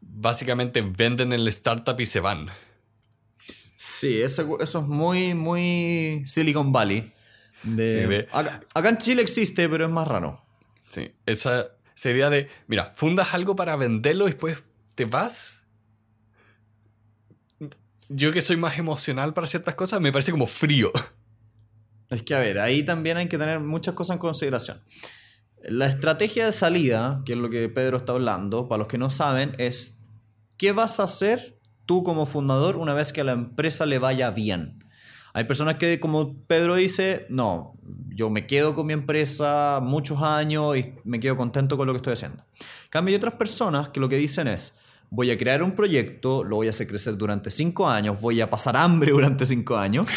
[0.00, 2.50] básicamente venden el startup y se van.
[3.76, 7.12] Sí, eso, es muy, muy Silicon Valley.
[8.32, 10.42] acá, acá, en Chile existe, pero es más raro.
[10.88, 11.68] Sí, esa,
[12.08, 15.60] idea de, mira, fundas algo para venderlo y después te vas
[18.10, 20.90] yo que soy más emocional para ciertas cosas, me parece como frío.
[22.10, 24.80] Es que, a ver, ahí también hay que tener muchas cosas en consideración.
[25.62, 29.10] La estrategia de salida, que es lo que Pedro está hablando, para los que no
[29.10, 29.96] saben, es
[30.56, 34.32] qué vas a hacer tú como fundador una vez que a la empresa le vaya
[34.32, 34.84] bien.
[35.32, 37.78] Hay personas que, como Pedro dice, no,
[38.14, 41.98] yo me quedo con mi empresa muchos años y me quedo contento con lo que
[41.98, 42.44] estoy haciendo.
[42.58, 44.76] En cambio, hay otras personas que lo que dicen es,
[45.10, 48.48] voy a crear un proyecto, lo voy a hacer crecer durante cinco años, voy a
[48.48, 50.08] pasar hambre durante cinco años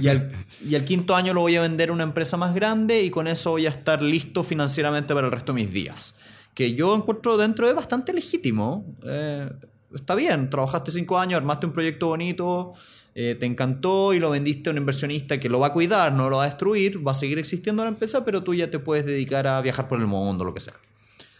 [0.00, 3.28] y al, quinto año lo voy a vender a una empresa más grande y con
[3.28, 6.14] eso voy a estar listo financieramente para el resto de mis días.
[6.54, 8.84] Que yo encuentro dentro de bastante legítimo.
[9.04, 9.48] Eh,
[9.94, 12.72] está bien, trabajaste cinco años, armaste un proyecto bonito,
[13.20, 16.30] eh, te encantó y lo vendiste a un inversionista que lo va a cuidar, no
[16.30, 19.04] lo va a destruir, va a seguir existiendo la empresa, pero tú ya te puedes
[19.04, 20.74] dedicar a viajar por el mundo, lo que sea.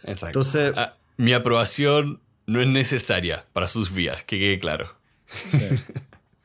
[0.03, 0.27] Exacto.
[0.27, 4.93] Entonces, ah, mi aprobación no es necesaria para sus vías, que quede claro.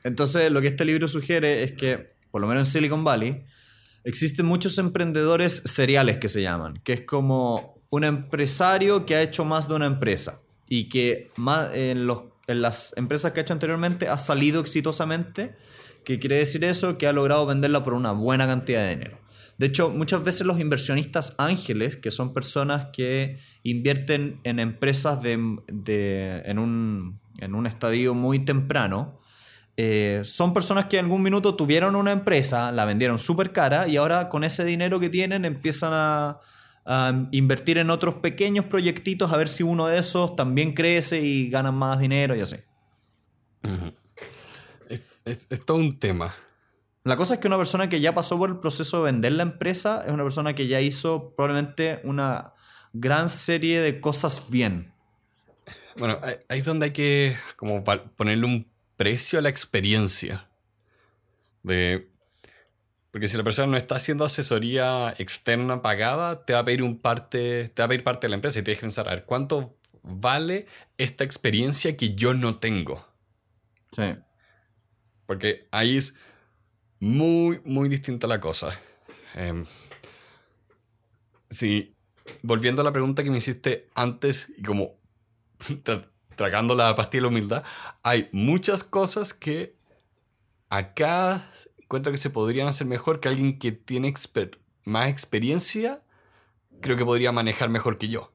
[0.04, 3.42] Entonces, lo que este libro sugiere es que, por lo menos en Silicon Valley,
[4.04, 9.44] existen muchos emprendedores seriales que se llaman, que es como un empresario que ha hecho
[9.44, 13.52] más de una empresa y que más en, los, en las empresas que ha hecho
[13.52, 15.56] anteriormente ha salido exitosamente,
[16.04, 19.18] que quiere decir eso, que ha logrado venderla por una buena cantidad de dinero.
[19.56, 25.32] De hecho, muchas veces los inversionistas ángeles, que son personas que invierten en empresas de,
[25.32, 29.20] en, un, en, un, estadio muy temprano.
[29.76, 33.96] Eh, son personas que en algún minuto tuvieron una empresa, la vendieron súper cara y
[33.96, 36.40] ahora con ese dinero que tienen empiezan a,
[37.32, 41.74] invertir en otros pequeños proyectitos a ver si uno de esos también crece y ganan
[41.74, 42.56] más dinero y así.
[45.24, 46.34] es, es todo un tema.
[47.04, 49.42] La cosa es que una persona que ya pasó por el proceso de vender la
[49.42, 52.54] empresa es una persona que ya hizo probablemente una
[52.94, 54.94] gran serie de cosas bien.
[55.96, 56.18] Bueno,
[56.48, 58.66] ahí es donde hay que como ponerle un
[58.96, 60.48] precio a la experiencia.
[61.62, 62.10] De,
[63.14, 66.98] porque si la persona no está haciendo asesoría externa pagada, te va a pedir un
[66.98, 69.24] parte, te va a pedir parte de la empresa y tienes que pensar, a ver,
[69.24, 70.66] ¿cuánto vale
[70.98, 73.06] esta experiencia que yo no tengo?
[73.92, 74.16] Sí.
[75.26, 76.16] Porque ahí es
[76.98, 78.80] muy, muy distinta la cosa.
[79.36, 79.62] Eh,
[81.50, 81.94] sí,
[82.42, 84.96] volviendo a la pregunta que me hiciste antes y como
[86.34, 87.64] tragando la pastilla de la humildad,
[88.02, 89.76] hay muchas cosas que
[90.68, 91.48] acá
[91.84, 94.12] encuentro que se podrían hacer mejor que alguien que tiene
[94.84, 96.02] más experiencia,
[96.80, 98.32] creo que podría manejar mejor que yo.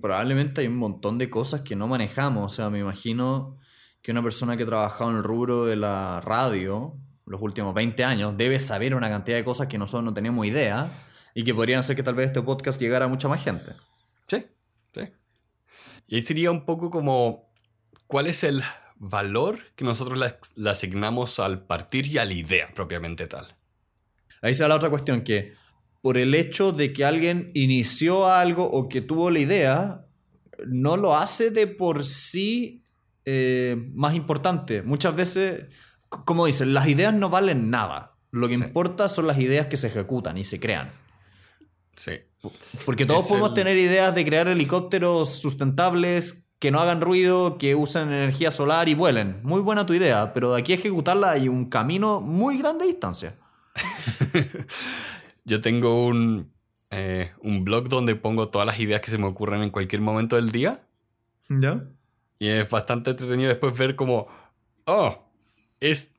[0.00, 2.52] Probablemente hay un montón de cosas que no manejamos.
[2.52, 3.56] O sea, me imagino
[4.00, 8.04] que una persona que ha trabajado en el rubro de la radio los últimos 20
[8.04, 11.80] años debe saber una cantidad de cosas que nosotros no tenemos idea y que podrían
[11.80, 13.72] hacer que tal vez este podcast llegara a mucha más gente.
[14.26, 14.44] Sí,
[14.94, 15.00] sí.
[16.06, 17.50] Y ahí sería un poco como,
[18.06, 18.62] ¿cuál es el
[19.02, 23.56] valor que nosotros le, asignamos al partir y a la idea propiamente tal?
[24.40, 25.54] Ahí está la otra cuestión, que
[26.00, 30.06] por el hecho de que alguien inició algo o que tuvo la idea,
[30.66, 32.84] no lo hace de por sí
[33.24, 34.82] eh, más importante.
[34.82, 35.66] Muchas veces,
[36.08, 38.16] como dicen, las ideas no valen nada.
[38.30, 40.92] Lo que importa son las ideas que se ejecutan y se crean.
[41.96, 42.12] Sí.
[42.84, 48.12] Porque todos podemos tener ideas de crear helicópteros sustentables que no hagan ruido, que usen
[48.12, 49.40] energía solar y vuelen.
[49.42, 52.92] Muy buena tu idea, pero de aquí a ejecutarla hay un camino muy grande de
[52.92, 53.34] distancia.
[55.44, 56.52] Yo tengo un,
[56.92, 60.36] eh, un blog donde pongo todas las ideas que se me ocurren en cualquier momento
[60.36, 60.86] del día.
[61.48, 61.82] ¿Ya?
[62.38, 64.28] Y es bastante entretenido después ver como,
[64.84, 65.18] oh,
[65.80, 66.12] es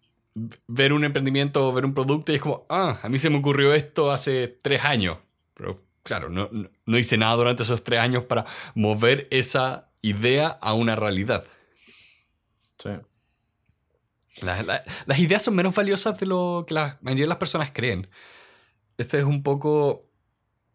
[0.67, 3.37] ver un emprendimiento o ver un producto y es como, ah, a mí se me
[3.37, 5.19] ocurrió esto hace tres años.
[5.53, 6.49] Pero claro, no,
[6.85, 11.43] no, hice nada durante esos tres años para mover esa idea a una realidad.
[12.77, 12.89] Sí.
[14.41, 18.07] las ideas son menos valiosas de lo que la mayoría de las personas creen.
[18.97, 20.11] Este es un poco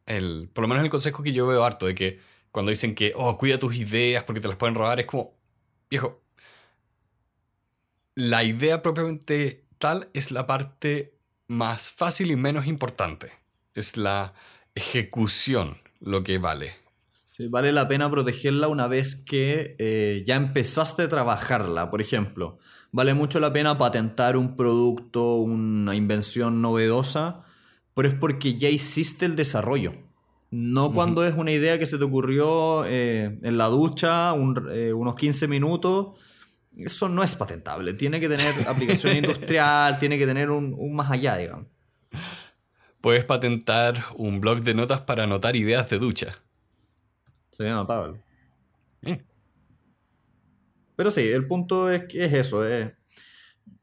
[0.07, 3.13] el, por lo menos el consejo que yo veo harto, de que cuando dicen que,
[3.15, 5.39] oh, cuida tus ideas porque te las pueden robar, es como,
[5.91, 6.23] viejo,
[8.15, 11.15] la idea propiamente tal es la parte
[11.47, 13.31] más fácil y menos importante.
[13.75, 14.35] Es la
[14.75, 16.88] ejecución lo que vale.
[17.51, 22.59] Vale la pena protegerla una vez que eh, ya empezaste a trabajarla, por ejemplo.
[22.91, 27.43] Vale mucho la pena patentar un producto, una invención novedosa,
[27.95, 29.95] pero es porque ya hiciste el desarrollo.
[30.51, 34.35] No cuando es una idea que se te ocurrió eh, en la ducha
[34.73, 36.19] eh, unos 15 minutos.
[36.77, 37.93] Eso no es patentable.
[37.93, 41.67] Tiene que tener aplicación industrial, tiene que tener un, un más allá, digamos
[43.01, 46.35] puedes patentar un blog de notas para anotar ideas de ducha.
[47.59, 48.21] Sería notable.
[49.03, 49.21] Eh.
[50.95, 52.63] Pero sí, el punto es que es eso.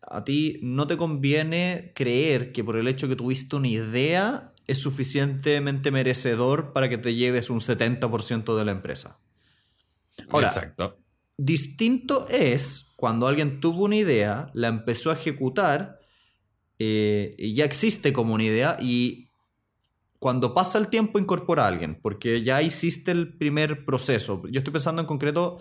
[0.01, 4.77] a ti no te conviene creer que por el hecho que tuviste una idea es
[4.77, 9.19] suficientemente merecedor para que te lleves un 70% de la empresa.
[10.31, 10.97] Ahora, Exacto.
[11.37, 15.99] distinto es cuando alguien tuvo una idea, la empezó a ejecutar
[16.79, 19.24] eh, ya existe como una idea y
[20.19, 24.43] cuando pasa el tiempo incorpora a alguien, porque ya hiciste el primer proceso.
[24.49, 25.59] Yo estoy pensando en concreto,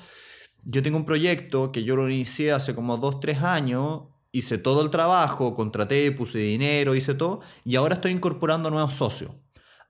[0.65, 4.83] yo tengo un proyecto que yo lo inicié hace como 2, 3 años, hice todo
[4.83, 9.33] el trabajo, contraté, puse dinero, hice todo, y ahora estoy incorporando nuevos socios.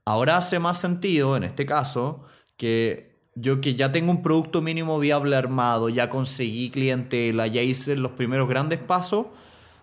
[0.05, 2.25] Ahora hace más sentido, en este caso,
[2.57, 7.97] que yo que ya tengo un producto mínimo viable armado, ya conseguí clientela, ya hice
[7.97, 9.27] los primeros grandes pasos,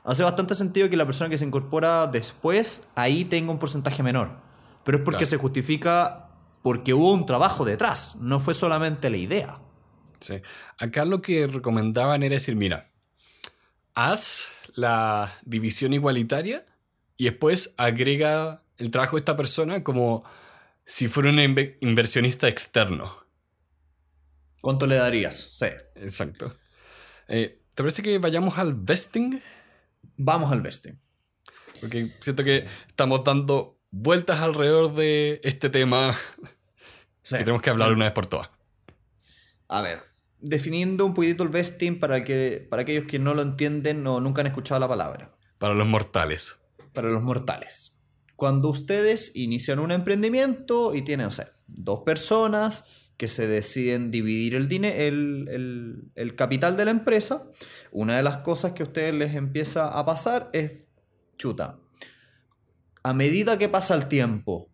[0.03, 4.50] hace bastante sentido que la persona que se incorpora después ahí tenga un porcentaje menor.
[4.83, 6.29] Pero es porque se justifica
[6.61, 9.59] porque hubo un trabajo detrás, no fue solamente la idea.
[10.19, 10.35] Sí.
[10.77, 12.89] Acá lo que recomendaban era decir, mira,
[13.95, 16.65] haz la división igualitaria
[17.17, 20.23] y después agrega el trabajo de esta persona como
[20.85, 23.17] si fuera un inversionista externo.
[24.61, 25.49] ¿Cuánto le darías?
[25.51, 25.67] Sí.
[25.95, 26.53] Exacto.
[27.27, 29.41] Eh, ¿Te parece que vayamos al vesting?
[30.17, 30.99] vamos al vesting.
[31.79, 36.17] Porque siento que estamos dando vueltas alrededor de este tema
[37.23, 38.49] que tenemos que hablar una vez por todas.
[39.67, 40.01] A ver,
[40.39, 44.41] definiendo un poquito el vesting para, que, para aquellos que no lo entienden o nunca
[44.41, 45.35] han escuchado la palabra.
[45.59, 46.57] Para los mortales.
[46.93, 47.99] Para los mortales.
[48.35, 52.85] Cuando ustedes inician un emprendimiento y tienen, o sea, dos personas
[53.17, 57.45] que se deciden dividir el, el, el, capital de la empresa,
[57.91, 60.87] una de las cosas que a ustedes les empieza a pasar es,
[61.37, 61.77] chuta,
[63.03, 64.69] a medida que pasa el tiempo,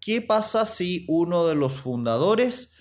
[0.00, 2.72] ¿qué pasa si uno de los fundadores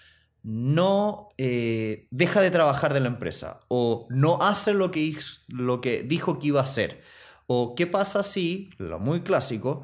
[0.44, 5.18] no eh, deja de trabajar de la empresa o no hace lo que,
[5.48, 7.02] lo que dijo que iba a hacer?
[7.48, 9.84] ¿O qué pasa si, lo muy clásico,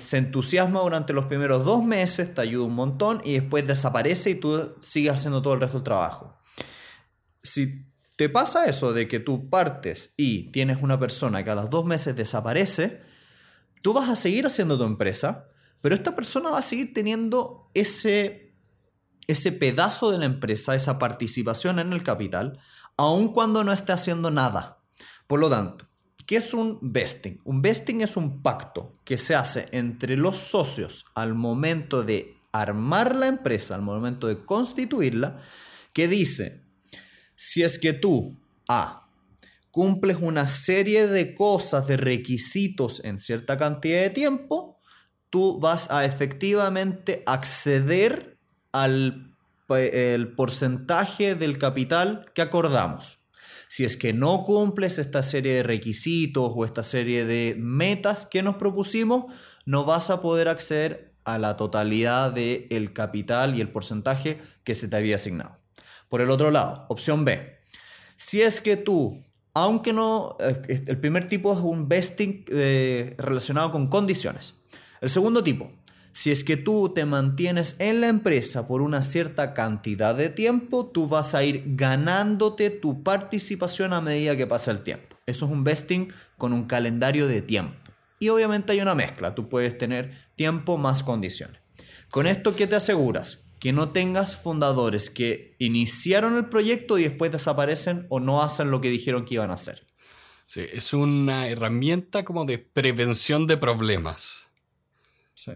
[0.00, 4.34] se entusiasma durante los primeros dos meses, te ayuda un montón y después desaparece y
[4.34, 6.36] tú sigues haciendo todo el resto del trabajo.
[7.42, 7.86] Si
[8.16, 11.84] te pasa eso de que tú partes y tienes una persona que a los dos
[11.84, 13.00] meses desaparece,
[13.82, 15.48] tú vas a seguir haciendo tu empresa,
[15.80, 18.54] pero esta persona va a seguir teniendo ese,
[19.26, 22.58] ese pedazo de la empresa, esa participación en el capital,
[22.96, 24.78] aun cuando no esté haciendo nada.
[25.26, 25.88] Por lo tanto,
[26.26, 27.40] ¿qué es un vesting?
[27.44, 33.14] Un vesting es un pacto que se hace entre los socios al momento de armar
[33.14, 35.40] la empresa, al momento de constituirla,
[35.92, 36.64] que dice,
[37.36, 39.07] si es que tú, A,
[39.78, 44.80] cumples una serie de cosas, de requisitos en cierta cantidad de tiempo,
[45.30, 48.36] tú vas a efectivamente acceder
[48.72, 49.36] al
[49.68, 53.20] el porcentaje del capital que acordamos.
[53.68, 58.42] Si es que no cumples esta serie de requisitos o esta serie de metas que
[58.42, 59.32] nos propusimos,
[59.64, 64.88] no vas a poder acceder a la totalidad del capital y el porcentaje que se
[64.88, 65.56] te había asignado.
[66.08, 67.60] Por el otro lado, opción B.
[68.16, 69.22] Si es que tú
[69.54, 74.54] aunque no, eh, el primer tipo es un vesting eh, relacionado con condiciones.
[75.00, 75.70] El segundo tipo,
[76.12, 80.86] si es que tú te mantienes en la empresa por una cierta cantidad de tiempo,
[80.86, 85.16] tú vas a ir ganándote tu participación a medida que pasa el tiempo.
[85.26, 87.76] Eso es un vesting con un calendario de tiempo.
[88.18, 91.60] Y obviamente hay una mezcla, tú puedes tener tiempo más condiciones.
[92.10, 93.47] Con esto, ¿qué te aseguras?
[93.60, 98.80] Que no tengas fundadores que iniciaron el proyecto y después desaparecen o no hacen lo
[98.80, 99.86] que dijeron que iban a hacer.
[100.44, 104.48] Sí, es una herramienta como de prevención de problemas.
[105.34, 105.52] Sí.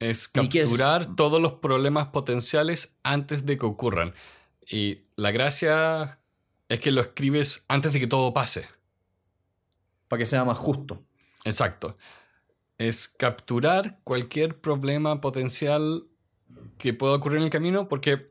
[0.00, 4.14] Es capturar todos los problemas potenciales antes de que ocurran.
[4.66, 6.18] Y la gracia
[6.68, 8.66] es que lo escribes antes de que todo pase.
[10.08, 11.04] Para que sea más justo.
[11.44, 11.96] Exacto.
[12.76, 16.08] Es capturar cualquier problema potencial
[16.78, 18.30] que pueda ocurrir en el camino porque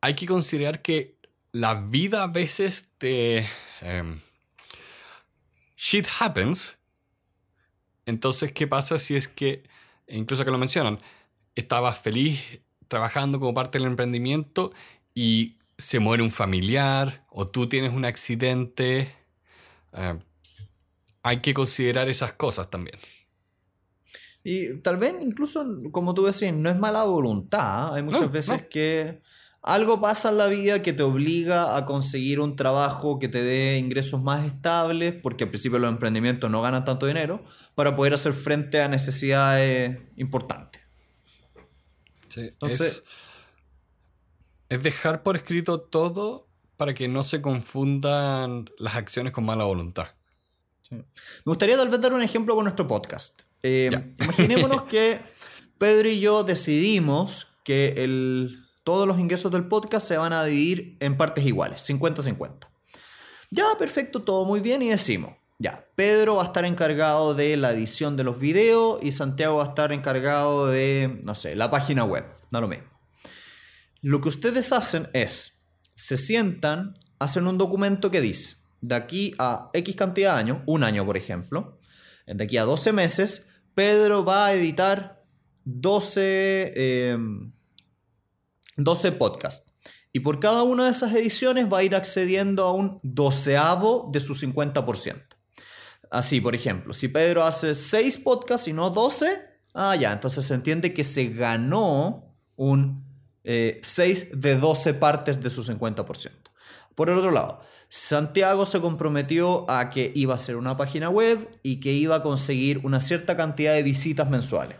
[0.00, 1.16] hay que considerar que
[1.52, 3.46] la vida a veces te...
[3.80, 4.20] Em,
[5.76, 6.78] shit happens.
[8.06, 9.62] Entonces, ¿qué pasa si es que,
[10.08, 10.98] incluso que lo mencionan,
[11.54, 12.40] estabas feliz
[12.88, 14.72] trabajando como parte del emprendimiento
[15.14, 19.14] y se muere un familiar o tú tienes un accidente?
[19.92, 20.20] Em,
[21.22, 22.98] hay que considerar esas cosas también.
[24.44, 27.94] Y tal vez incluso, como tú decís, no es mala voluntad.
[27.94, 29.22] Hay muchas veces que
[29.62, 33.78] algo pasa en la vida que te obliga a conseguir un trabajo que te dé
[33.78, 37.42] ingresos más estables, porque al principio los emprendimientos no ganan tanto dinero,
[37.74, 40.82] para poder hacer frente a necesidades importantes.
[42.28, 43.04] Sí, Entonces,
[44.68, 50.08] es, dejar por escrito todo para que no se confundan las acciones con mala voluntad.
[50.90, 51.04] Me
[51.46, 53.40] gustaría tal vez dar un ejemplo con nuestro podcast.
[53.64, 53.90] Eh,
[54.20, 55.18] imaginémonos que
[55.78, 60.96] Pedro y yo decidimos que el, todos los ingresos del podcast se van a dividir
[61.00, 62.68] en partes iguales, 50-50.
[63.50, 67.72] Ya, perfecto, todo muy bien y decimos, ya, Pedro va a estar encargado de la
[67.72, 72.04] edición de los videos y Santiago va a estar encargado de, no sé, la página
[72.04, 72.88] web, no lo mismo.
[74.02, 75.62] Lo que ustedes hacen es,
[75.94, 80.84] se sientan, hacen un documento que dice, de aquí a X cantidad de años, un
[80.84, 81.78] año por ejemplo,
[82.26, 85.24] de aquí a 12 meses, Pedro va a editar
[85.64, 87.16] 12,
[88.76, 89.72] 12 em, podcasts.
[90.12, 94.20] Y por cada una de esas ediciones va a ir accediendo a un doceavo de
[94.20, 95.22] su 50%.
[96.10, 99.26] Así, por ejemplo, si Pedro hace 6 podcasts y no 12,
[99.74, 103.04] ah, ya, entonces se entiende que se ganó un
[103.42, 106.30] 6 eh, de 12 partes de su 50%.
[106.94, 107.60] Por el otro lado,
[107.96, 112.22] Santiago se comprometió a que iba a hacer una página web y que iba a
[112.24, 114.78] conseguir una cierta cantidad de visitas mensuales.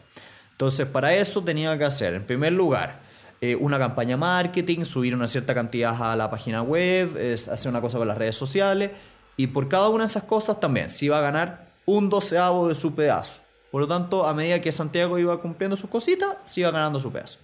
[0.51, 3.03] Entonces, para eso tenía que hacer, en primer lugar,
[3.41, 7.17] eh, una campaña marketing, subir una cierta cantidad a la página web,
[7.53, 8.91] hacer una cosa con las redes sociales.
[9.37, 12.75] Y por cada una de esas cosas también se iba a ganar un doceavo de
[12.75, 13.43] su pedazo.
[13.71, 17.13] Por lo tanto, a medida que Santiago iba cumpliendo sus cositas, se iba ganando su
[17.13, 17.39] pedazo.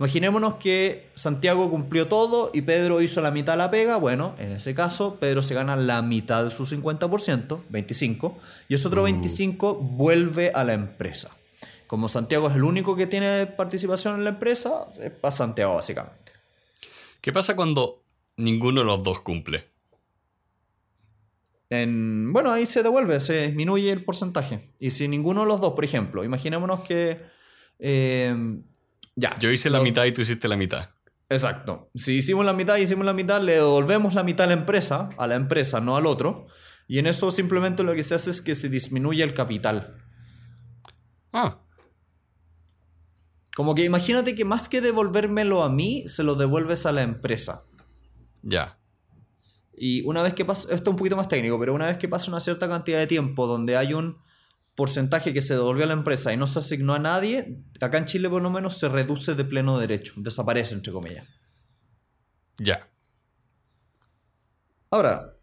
[0.00, 3.98] Imaginémonos que Santiago cumplió todo y Pedro hizo la mitad de la pega.
[3.98, 8.38] Bueno, en ese caso, Pedro se gana la mitad de su 50%, 25,
[8.70, 9.74] y ese otro 25 uh.
[9.78, 11.36] vuelve a la empresa.
[11.86, 16.32] Como Santiago es el único que tiene participación en la empresa, es para Santiago básicamente.
[17.20, 18.02] ¿Qué pasa cuando
[18.38, 19.68] ninguno de los dos cumple?
[21.68, 24.72] bueno, ahí se devuelve, se disminuye el porcentaje.
[24.78, 27.20] Y si ninguno de los dos, por ejemplo, imaginémonos que
[27.78, 28.34] eh,
[29.38, 30.90] yo hice la mitad y tú hiciste la mitad.
[31.28, 31.90] Exacto.
[31.94, 35.10] Si hicimos la mitad y hicimos la mitad, le devolvemos la mitad a la empresa,
[35.16, 36.46] a la empresa, no al otro.
[36.88, 39.96] Y en eso simplemente lo que se hace es que se disminuye el capital.
[41.32, 41.62] Ah.
[43.54, 47.64] Como que imagínate que más que devolvérmelo a mí, se lo devuelves a la empresa.
[48.42, 48.80] Ya.
[49.72, 52.08] Y una vez que pasa, esto es un poquito más técnico, pero una vez que
[52.08, 54.18] pasa una cierta cantidad de tiempo donde hay un
[54.80, 58.06] porcentaje que se devolvió a la empresa y no se asignó a nadie, acá en
[58.06, 61.26] Chile por lo menos se reduce de pleno derecho, desaparece entre comillas.
[62.56, 62.88] Ya.
[64.90, 65.36] Ahora,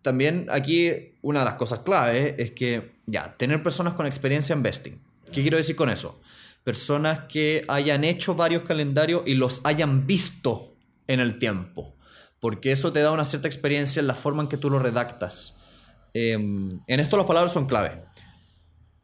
[0.00, 4.62] también aquí una de las cosas clave es que, ya, tener personas con experiencia en
[4.62, 5.04] vesting.
[5.30, 6.18] ¿Qué quiero decir con eso?
[6.64, 10.74] Personas que hayan hecho varios calendarios y los hayan visto
[11.06, 11.98] en el tiempo.
[12.40, 15.58] Porque eso te da una cierta experiencia en la forma en que tú lo redactas.
[16.14, 18.05] Em, en esto las palabras son clave.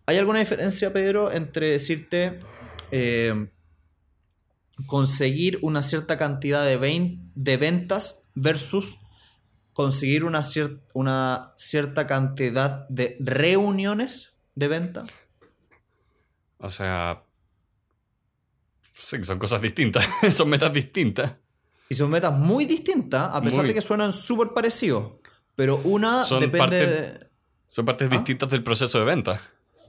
[0.06, 2.38] ¿Hay alguna diferencia, Pedro, entre decirte
[2.90, 3.50] em,
[4.86, 8.98] conseguir una cierta cantidad de, de ventas versus
[9.72, 10.42] conseguir una,
[10.94, 15.06] una cierta cantidad de reuniones de venta?
[16.58, 17.24] O sea,
[18.92, 21.34] sí, son cosas distintas, son metas distintas.
[21.88, 25.14] Y son metas muy distintas, a pesar de que suenan súper parecidos.
[25.54, 27.30] Pero una depende de...
[27.68, 28.16] Son partes ¿Ah?
[28.16, 29.42] distintas del proceso de venta.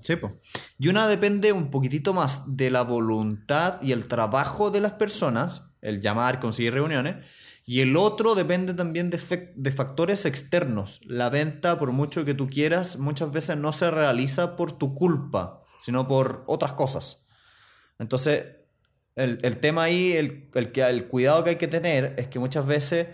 [0.03, 0.33] Sí, pues.
[0.77, 5.71] Y una depende un poquitito más de la voluntad y el trabajo de las personas,
[5.81, 7.25] el llamar, conseguir reuniones,
[7.65, 10.99] y el otro depende también de, factores externos.
[11.05, 15.63] La venta, por mucho que tú quieras, muchas veces no se realiza por tu culpa,
[15.79, 17.25] sino por otras cosas.
[17.99, 18.43] Entonces,
[19.15, 23.07] el, tema ahí, el cuidado que hay que tener es que muchas veces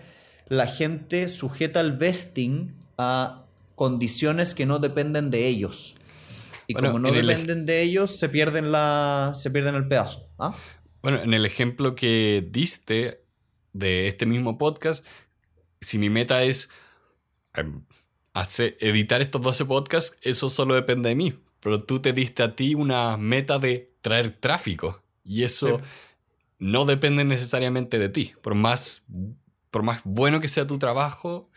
[0.48, 5.96] la gente sujeta el vesting a condiciones que no dependen de ellos.
[6.70, 10.30] Y como no dependen de ellos, se pierden, la, se pierden el pedazo.
[10.38, 10.56] ¿ah?
[11.02, 13.26] Bueno, en el ejemplo que diste,
[13.74, 15.04] de este mismo podcast,
[15.82, 16.70] si mi meta es
[17.56, 17.84] em,
[18.34, 21.34] hacer, editar estos 12 podcasts, eso solo depende de mí.
[21.60, 25.02] Pero tú te diste a ti una meta de traer tráfico.
[25.24, 25.82] Y eso
[26.60, 28.34] no depende necesariamente de ti.
[28.44, 29.08] Por más,
[29.72, 31.50] por más bueno que sea tu trabajo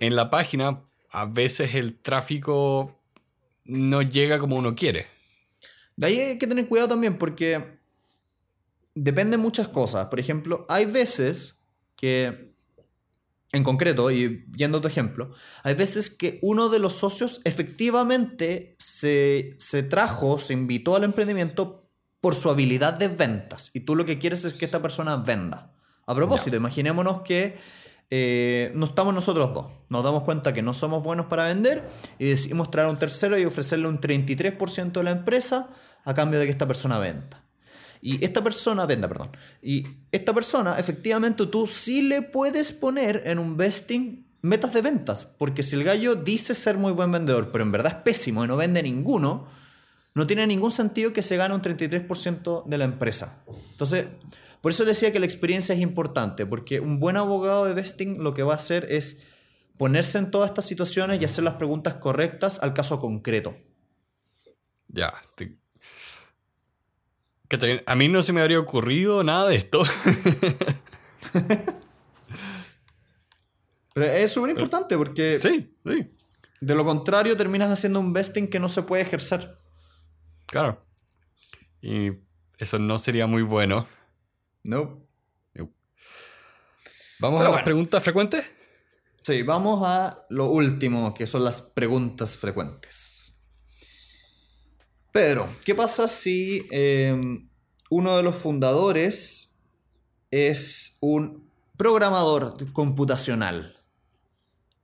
[0.00, 3.00] en la página, a veces el tráfico
[3.64, 5.06] no llega como uno quiere.
[5.96, 7.78] De ahí hay que tener cuidado también porque
[8.94, 10.06] depende muchas cosas.
[10.06, 11.56] Por ejemplo, hay veces
[11.96, 12.52] que,
[13.52, 18.74] en concreto, y yendo a tu ejemplo, hay veces que uno de los socios efectivamente
[18.78, 19.56] se,
[19.88, 21.88] trajo, se invitó al emprendimiento
[22.20, 23.70] por su habilidad de ventas.
[23.74, 25.72] Y tú lo que quieres es que esta persona venda.
[26.06, 27.56] A propósito, imaginémonos que
[28.10, 29.66] eh, no estamos nosotros dos.
[29.88, 31.88] Nos damos cuenta que no somos buenos para vender
[32.18, 35.70] y decidimos traer a un tercero y ofrecerle un 33% de la empresa
[36.04, 37.44] a cambio de que esta persona venda.
[38.00, 39.30] Y esta persona, venda, perdón.
[39.62, 45.24] Y esta persona, efectivamente, tú sí le puedes poner en un vesting metas de ventas.
[45.24, 48.48] Porque si el gallo dice ser muy buen vendedor, pero en verdad es pésimo y
[48.48, 49.46] no vende ninguno,
[50.14, 53.42] no tiene ningún sentido que se gane un 33% de la empresa.
[53.70, 54.06] Entonces,
[54.64, 58.32] por eso decía que la experiencia es importante, porque un buen abogado de vesting lo
[58.32, 59.20] que va a hacer es
[59.76, 63.54] ponerse en todas estas situaciones y hacer las preguntas correctas al caso concreto.
[64.88, 65.12] Ya,
[67.84, 69.82] a mí no se me habría ocurrido nada de esto.
[73.92, 75.38] Pero es súper importante porque.
[75.40, 76.10] Sí, sí.
[76.62, 79.58] De lo contrario, terminas haciendo un vesting que no se puede ejercer.
[80.46, 80.82] Claro.
[81.82, 82.12] Y
[82.56, 83.86] eso no sería muy bueno.
[84.64, 85.04] No.
[87.20, 88.44] ¿Vamos a las preguntas frecuentes?
[89.22, 93.34] Sí, vamos a lo último, que son las preguntas frecuentes.
[95.12, 97.48] Pedro, ¿qué pasa si em,
[97.88, 99.56] uno de los fundadores
[100.30, 103.80] es un programador computacional?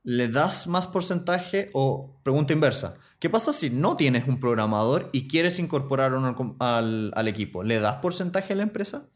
[0.03, 2.95] ¿Le das más porcentaje o pregunta inversa?
[3.19, 7.61] ¿Qué pasa si no tienes un programador y quieres incorporar uno al, equipo?
[7.61, 9.09] ¿Le das porcentaje a la empresa?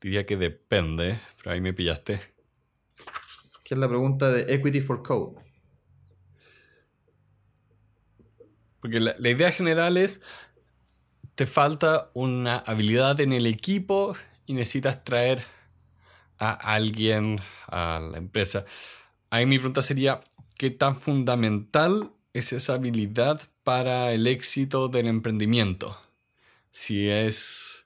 [0.00, 2.20] Diría que depende, pero ahí me pillaste.
[3.64, 5.40] ¿Qué es la pregunta de Equity for Code?
[8.80, 10.20] Porque la, idea general es,
[11.34, 14.16] te falta una habilidad en el equipo
[14.46, 15.42] y necesitas traer
[16.38, 18.64] a alguien a la empresa.
[19.30, 20.22] Ahí mi pregunta sería,
[20.56, 26.00] ¿qué tan fundamental es esa habilidad para el éxito del emprendimiento?
[26.70, 27.85] Si es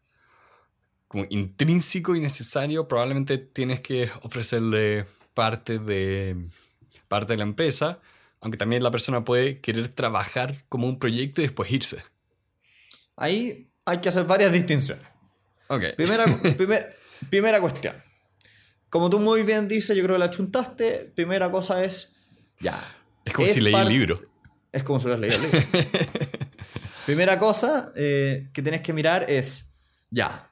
[1.11, 5.05] como intrínseco y necesario, probablemente tienes que ofrecerle
[5.35, 6.37] parte de,
[7.09, 8.01] parte de la empresa
[8.41, 11.99] aunque también la persona puede querer trabajar como un proyecto y después irse.
[13.17, 15.05] Ahí hay que hacer varias distinciones.
[15.69, 15.95] Ok.
[15.97, 16.25] Primera,
[17.31, 17.95] primera cuestión.
[18.89, 21.13] Como tú muy bien dices, yo creo que la chuntaste.
[21.15, 22.13] Primera cosa es,
[22.59, 22.97] ya.
[23.25, 24.21] Es como si leí el libro.
[24.73, 25.69] Es como si hubieras leído el libro.
[27.07, 29.75] primera cosa eh, que tienes que mirar es,
[30.11, 30.50] ya,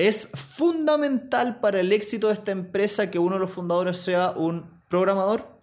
[0.00, 4.64] ¿es fundamental para el éxito de esta empresa que uno de los fundadores sea un
[4.88, 5.60] programador?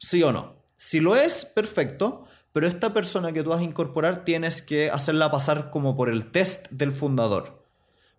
[0.00, 0.56] ¿Sí o no?
[0.76, 5.30] Si lo es, perfecto, pero esta persona que tú vas a incorporar tienes que hacerla
[5.30, 7.62] pasar como por el test del fundador.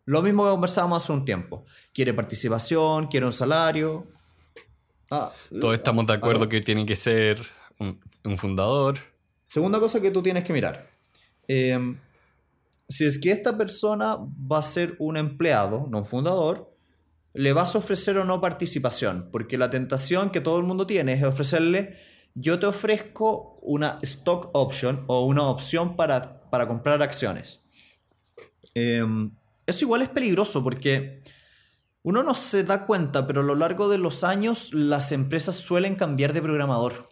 [0.05, 1.65] Lo mismo que conversábamos hace un tiempo.
[1.93, 4.07] Quiere participación, quiere un salario.
[5.11, 7.45] Ah, Todos estamos de acuerdo que tiene que ser
[7.77, 7.99] un,
[8.37, 8.99] fundador.
[9.47, 10.89] Segunda cosa que tú tienes que mirar.
[11.49, 11.99] Em,
[12.89, 16.73] si es que esta persona va a ser un empleado, no un fundador,
[17.33, 21.13] le vas a ofrecer o no participación, porque la tentación que todo el mundo tiene
[21.13, 21.97] es ofrecerle,
[22.33, 27.63] yo te ofrezco una stock option o una opción para, para comprar acciones.
[28.73, 29.31] Em,
[29.65, 31.21] eso igual es peligroso porque
[32.03, 35.95] uno no se da cuenta, pero a lo largo de los años las empresas suelen
[35.95, 37.09] cambiar de programador.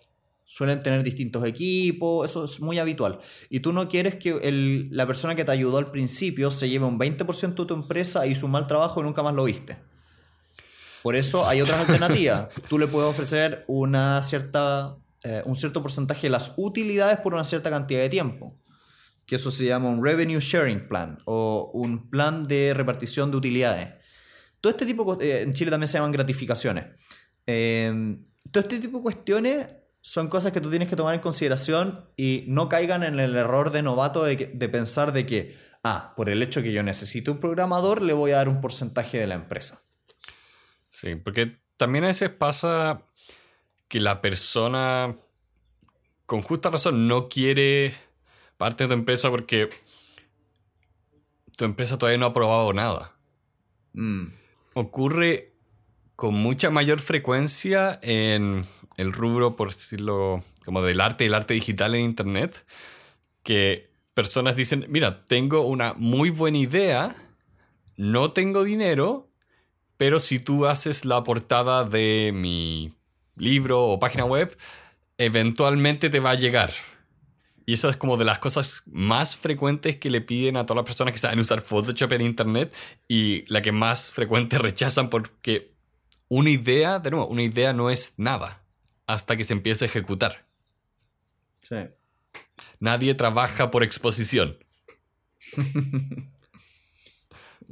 [0.48, 3.18] Suelen tener distintos equipos, eso es muy habitual.
[3.50, 7.00] Y tú no quieres que la persona que te ayudó al principio se lleve un
[7.00, 9.80] 20% de tu empresa y su mal trabajo y nunca más lo viste.
[11.02, 12.50] Por eso hay otras alternativas.
[12.70, 17.44] Tú le puedes ofrecer una cierta, eh, un cierto porcentaje de las utilidades por una
[17.44, 18.56] cierta cantidad de tiempo.
[19.26, 23.90] Que eso se llama un revenue sharing plan o un plan de repartición de utilidades.
[24.62, 26.86] Todo este tipo, eh, en Chile también se llaman gratificaciones.
[27.48, 28.18] Eh,
[28.52, 29.68] todo este tipo de cuestiones
[30.06, 33.72] son cosas que tú tienes que tomar en consideración y no caigan en el error
[33.72, 37.40] de novato de, de pensar de que, ah, por el hecho que yo necesito un
[37.40, 39.82] programador, le voy a dar un porcentaje de la empresa.
[40.92, 43.02] Sí, porque también a veces pasa
[43.88, 45.18] que la persona
[46.28, 47.96] con justa razón no quiere
[48.58, 49.70] parte de tu empresa porque
[51.58, 53.18] tu empresa todavía no ha probado nada.
[53.94, 54.46] Mm
[54.76, 55.55] ocurre
[56.16, 58.66] con mucha mayor frecuencia en
[58.98, 62.66] el rubro, por decirlo, como del arte, el arte digital en Internet,
[63.44, 67.16] que personas dicen, mira, tengo una muy buena idea,
[67.98, 69.30] no tengo dinero,
[69.98, 72.94] pero si tú haces la portada de mi
[73.36, 74.58] libro o página web,
[75.18, 76.74] eventualmente te va a llegar.
[77.66, 80.86] Y eso es como de las cosas más frecuentes que le piden a todas las
[80.86, 82.74] personas que saben usar Photoshop en Internet
[83.08, 85.75] y la que más frecuente rechazan porque
[86.28, 88.64] una idea, de nuevo, una idea no es nada
[89.08, 90.46] hasta que se empiece a ejecutar.
[91.62, 91.76] Sí.
[92.80, 94.58] Nadie trabaja por exposición.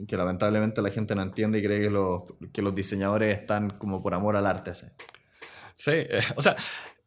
[0.07, 4.01] que lamentablemente la gente no entiende y cree que los, que los diseñadores están como
[4.01, 4.75] por amor al arte.
[4.75, 4.87] Sí.
[5.75, 6.55] sí, eh, o sea,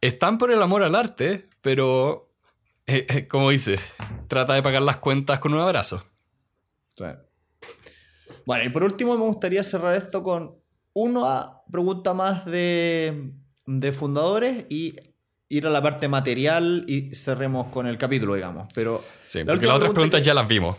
[0.00, 2.32] están por el amor al arte, pero
[2.86, 3.78] eh, eh, como dice,
[4.28, 6.02] trata de pagar las cuentas con un abrazo.
[8.46, 10.56] Bueno, y por último me gustaría cerrar esto con
[10.96, 13.32] una pregunta más de,
[13.92, 14.96] fundadores y
[15.46, 18.66] ir a la parte material y cerremos con el capítulo, digamos.
[18.74, 20.78] Pero sí, porque las otras preguntas ya las vimos.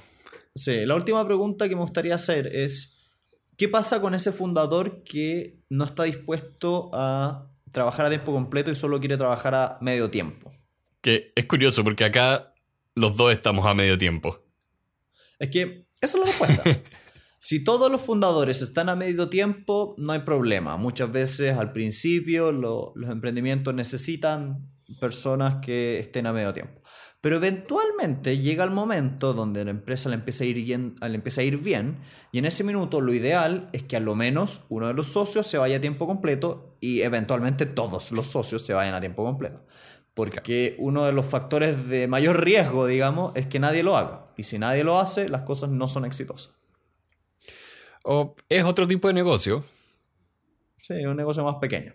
[0.55, 3.11] Sí, la última pregunta que me gustaría hacer es,
[3.57, 8.75] ¿qué pasa con ese fundador que no está dispuesto a trabajar a tiempo completo y
[8.75, 10.51] solo quiere trabajar a medio tiempo?
[10.99, 12.55] Que es curioso porque acá
[12.95, 14.43] los dos estamos a medio tiempo.
[15.37, 16.63] Es que esa es la respuesta.
[17.39, 20.75] si todos los fundadores están a medio tiempo, no hay problema.
[20.77, 26.81] Muchas veces al principio los emprendimientos necesitan personas que estén a medio tiempo.
[27.21, 31.41] Pero eventualmente llega el momento donde la empresa le empieza a ir bien, le empieza
[31.41, 31.99] a ir bien
[32.31, 35.47] y en ese minuto lo ideal es que a lo menos uno de los socios
[35.47, 39.65] se vaya a tiempo completo y eventualmente todos los socios se vayan a tiempo completo.
[40.13, 44.31] Porque uno de los factores de mayor riesgo, digamos, es que nadie lo haga.
[44.35, 46.56] Y si nadie lo hace, las cosas no son exitosas.
[48.09, 49.65] O es otro tipo de negocio.
[50.81, 51.93] Sí, un negocio más pequeño.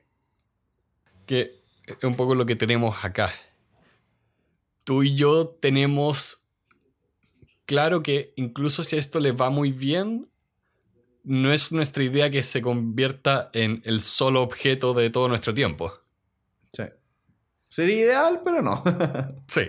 [1.25, 3.33] Que es un poco lo que tenemos acá.
[4.85, 6.45] Tú y yo tenemos
[7.65, 10.29] claro que incluso si esto le va muy bien,
[11.25, 15.95] no es nuestra idea que se convierta en el solo objeto de todo nuestro tiempo.
[17.71, 18.85] Sería ideal, pero no.
[19.49, 19.63] sí.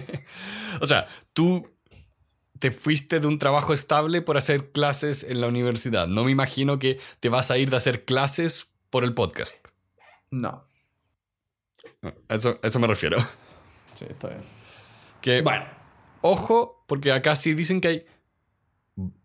[0.80, 1.75] o sea, tú
[2.58, 6.06] te fuiste de un trabajo estable por hacer clases en la universidad.
[6.06, 9.56] No me imagino que te vas a ir de hacer clases por el podcast.
[10.30, 10.64] No.
[12.28, 13.18] Eso, eso me refiero.
[13.94, 14.42] Sí, está bien.
[15.20, 15.66] Que, bueno,
[16.20, 18.06] ojo, porque acá sí dicen que hay,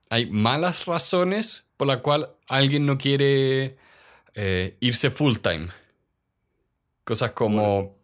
[0.10, 3.78] hay malas razones por la cual alguien no quiere
[4.34, 5.70] eh, irse full time.
[7.04, 7.98] Cosas como...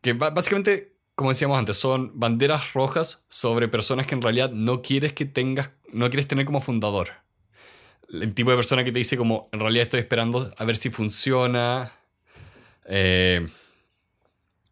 [0.00, 5.14] Que básicamente, como decíamos antes, son banderas rojas sobre personas que en realidad no quieres
[5.14, 7.08] que tengas, no quieres tener como fundador.
[8.08, 10.90] El tipo de persona que te dice como, en realidad estoy esperando a ver si
[10.90, 11.92] funciona.
[12.84, 13.48] Eh,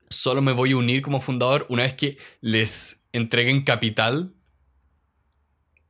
[0.09, 4.32] solo me voy a unir como fundador una vez que les entreguen capital.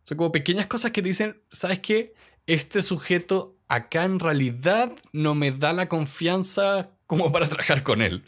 [0.00, 2.14] Son como pequeñas cosas que te dicen, ¿sabes qué?
[2.46, 8.24] Este sujeto acá en realidad no me da la confianza como para trabajar con él.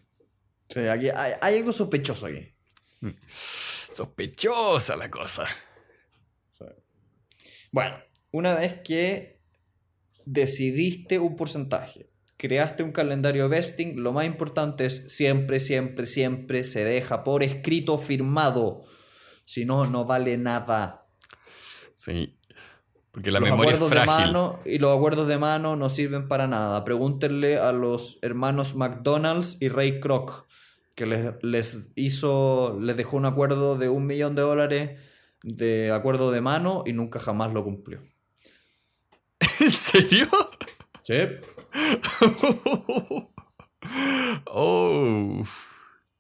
[0.69, 2.53] Sí, aquí hay, algo sospechoso aquí.
[3.01, 3.11] Mm.
[3.91, 5.47] Sospechosa la cosa.
[7.71, 7.99] Bueno,
[8.33, 9.41] una vez que
[10.25, 12.09] decidiste un porcentaje
[12.39, 17.99] creaste un calendario vesting, lo más importante es siempre, siempre, siempre se deja por escrito
[17.99, 18.85] firmado.
[19.45, 21.07] Si no, no vale nada.
[21.95, 22.39] Sí.
[23.11, 23.99] Porque la memoria es frágil.
[23.99, 26.85] De mano y los acuerdos de mano no sirven para nada.
[26.85, 30.47] Pregúntenle a los hermanos McDonald's y Ray Kroc,
[30.99, 35.01] que les, les hizo, les dejó un acuerdo de un millón de dólares
[35.45, 38.03] de acuerdo de mano y nunca jamás lo cumplió.
[39.61, 40.27] ¿En serio?
[41.03, 41.15] Sí.
[44.47, 45.45] oh.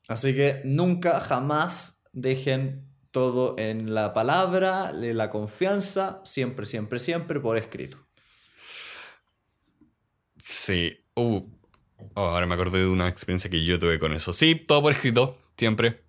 [0.06, 7.56] Así que nunca jamás dejen todo en la palabra, la confianza, siempre, siempre, siempre por
[7.56, 7.98] escrito.
[10.36, 11.04] Sí.
[11.16, 11.57] Uh.
[12.14, 14.32] Oh, ahora me acordé de una experiencia que yo tuve con eso.
[14.32, 16.04] Sí, todo por escrito, siempre.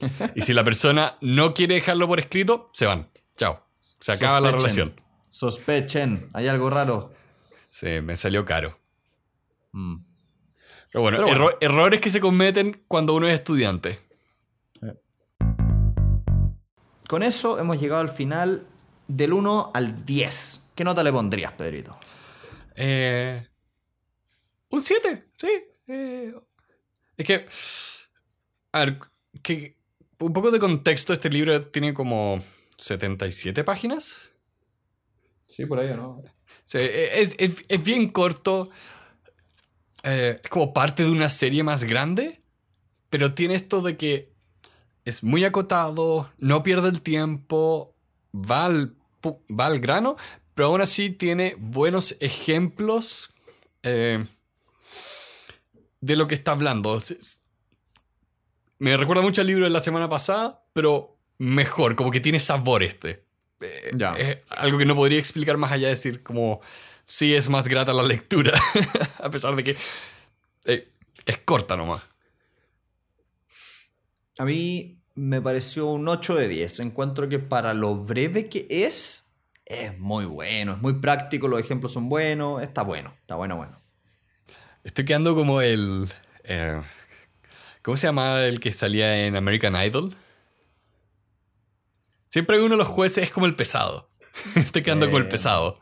[0.34, 3.10] y si la persona no quiere dejarlo por escrito, se van.
[3.36, 3.64] Chao.
[4.00, 5.00] Se acaba la relación.
[5.28, 7.12] Sospechen, hay algo raro.
[7.68, 8.78] Sí, me salió caro.
[9.72, 9.96] Mm.
[10.92, 14.00] Pero bueno, errores que se cometen cuando uno es estudiante.
[17.06, 18.66] Con eso hemos llegado al final
[19.08, 20.70] del 1 al 10.
[20.74, 21.98] ¿Qué nota le pondrías, Pedrito?
[22.76, 23.49] Eh,
[24.70, 25.48] un 7, sí.
[25.88, 26.34] Eh,
[27.16, 27.46] es que.
[28.72, 28.98] A ver,
[29.42, 29.76] que,
[30.18, 31.12] un poco de contexto.
[31.12, 32.42] Este libro tiene como
[32.76, 34.30] 77 páginas.
[35.46, 36.22] Sí, por ahí, ¿no?
[36.64, 38.70] Sí, es, es, bien corto.
[40.04, 42.40] Eh, es como parte de una serie más grande.
[43.10, 44.32] Pero tiene esto de que
[45.04, 47.96] es muy acotado, no pierde el tiempo,
[48.32, 48.94] va al,
[49.24, 50.16] va al grano,
[50.54, 53.34] pero aún así tiene buenos ejemplos
[53.82, 54.24] eh,
[56.00, 57.00] de lo que está hablando.
[58.78, 62.82] Me recuerda mucho al libro de la semana pasada, pero mejor, como que tiene sabor
[62.82, 63.24] este.
[63.60, 64.14] Eh, ya.
[64.14, 66.60] Es algo que no podría explicar más allá de decir como
[67.04, 68.52] sí es más grata la lectura,
[69.18, 69.76] a pesar de que
[70.66, 70.88] eh,
[71.26, 72.02] es corta nomás.
[74.38, 76.80] A mí me pareció un 8 de 10.
[76.80, 79.28] Encuentro que para lo breve que es,
[79.66, 83.79] es muy bueno, es muy práctico, los ejemplos son buenos, está bueno, está bueno, bueno.
[84.84, 86.08] Estoy quedando como el...
[86.44, 86.80] Eh,
[87.82, 90.14] ¿Cómo se llamaba el que salía en American Idol?
[92.26, 94.08] Siempre uno de los jueces es como el pesado.
[94.54, 95.80] Estoy quedando como el eh, pesado.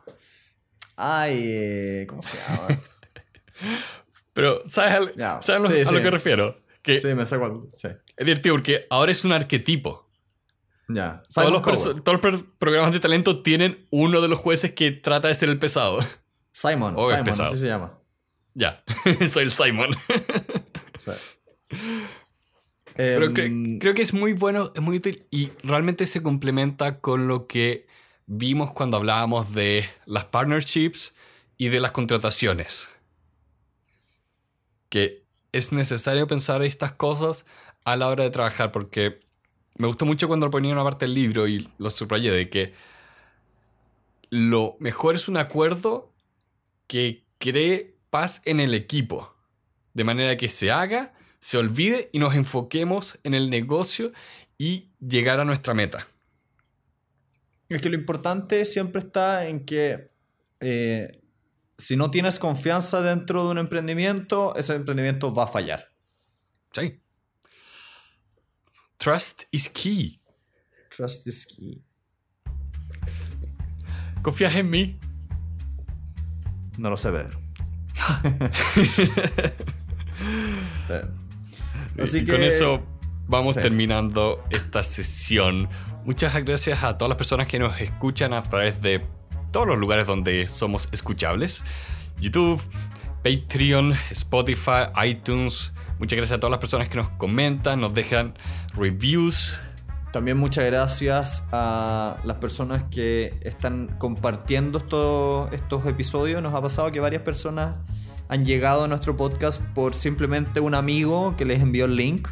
[0.96, 2.68] Ay, eh, ¿cómo se llama?
[4.32, 6.58] Pero, ¿sabes, a, lo, que refiero?
[6.84, 7.68] sí, me saco.
[7.74, 7.88] Sí.
[8.16, 10.08] Es divertido porque ahora es un arquetipo.
[10.88, 11.22] Ya.
[11.34, 15.34] Todos los, todos los, programas de talento tienen uno de los jueces que trata de
[15.34, 15.98] ser el pesado.
[16.52, 16.96] Simon.
[16.96, 17.98] Simon, así se llama.
[18.58, 18.82] Ya,
[19.30, 19.90] soy el Simon.
[22.96, 27.28] Pero em, creo que es muy bueno, es muy útil y realmente se complementa con
[27.28, 27.86] lo que
[28.26, 31.14] vimos cuando hablábamos de las partnerships
[31.56, 32.88] y de las contrataciones.
[34.88, 37.46] Que es necesario pensar estas cosas
[37.84, 39.20] a la hora de trabajar, porque
[39.76, 42.74] me gustó mucho cuando ponía una parte del libro y lo subrayé de que
[44.30, 46.12] lo mejor es un acuerdo
[46.88, 49.34] que cree paz en el equipo,
[49.94, 54.12] de manera que se haga, se olvide y nos enfoquemos en el negocio
[54.56, 56.06] y llegar a nuestra meta.
[57.68, 60.10] Es que lo importante siempre está en que
[60.60, 61.22] eh,
[61.76, 65.92] si no tienes confianza dentro de un emprendimiento, ese emprendimiento va a fallar.
[66.72, 67.00] Sí.
[68.96, 70.20] Trust is key.
[70.94, 71.84] Trust is key.
[74.22, 74.98] ¿Confías en mí?
[76.78, 77.47] No lo sé ver.
[82.02, 82.32] Así que...
[82.32, 82.82] con eso
[83.26, 85.68] vamos terminando esta sesión.
[86.04, 89.04] Muchas gracias a todas las personas que nos escuchan a través de
[89.52, 91.62] todos los lugares donde somos escuchables.
[92.20, 92.62] YouTube,
[93.22, 95.72] Patreon, Spotify, iTunes.
[95.98, 98.34] Muchas gracias a todas las personas que nos comentan, nos dejan
[98.74, 99.58] reviews.
[100.12, 104.78] También muchas gracias a las personas que están compartiendo
[105.52, 106.42] estos episodios.
[106.42, 107.76] Nos ha pasado que varias personas
[108.28, 112.28] han llegado a nuestro podcast por simplemente un amigo que les envió el link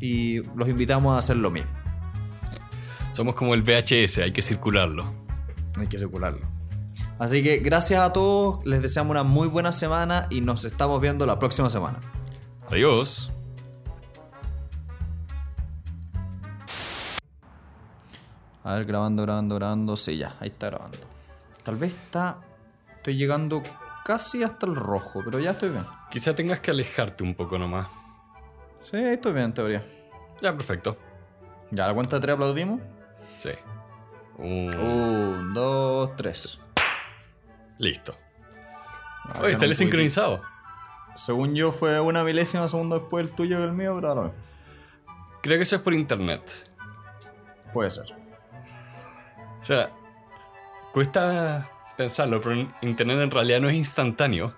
[0.00, 1.70] y los invitamos a hacer lo mismo.
[3.12, 5.12] Somos como el VHS, hay que circularlo.
[5.76, 6.46] Hay que circularlo.
[7.18, 11.26] Así que gracias a todos, les deseamos una muy buena semana y nos estamos viendo
[11.26, 12.00] la próxima semana.
[12.70, 13.30] Adiós.
[18.64, 19.96] A ver, grabando, grabando, grabando.
[19.96, 20.98] Sí, ya, ahí está grabando.
[21.62, 22.38] Tal vez está.
[22.96, 23.62] Estoy llegando
[24.04, 25.86] casi hasta el rojo, pero ya estoy bien.
[26.10, 27.88] Quizá tengas que alejarte un poco nomás.
[28.90, 29.84] Sí, ahí estoy bien en teoría.
[30.42, 30.96] Ya, perfecto.
[31.70, 32.80] ¿Ya la cuenta de tres aplaudimos?
[33.38, 33.50] Sí.
[34.38, 36.58] Un, dos, tres.
[37.78, 38.14] Listo.
[39.40, 40.42] Oye, sale sincronizado.
[41.14, 44.32] según yo fue una milésima segundo después el tuyo que el mío, pero ahora
[45.42, 46.42] Creo que eso es por internet.
[47.72, 48.19] Puede ser.
[49.60, 49.90] O sea,
[50.92, 54.54] cuesta pensarlo, pero internet en realidad no es instantáneo.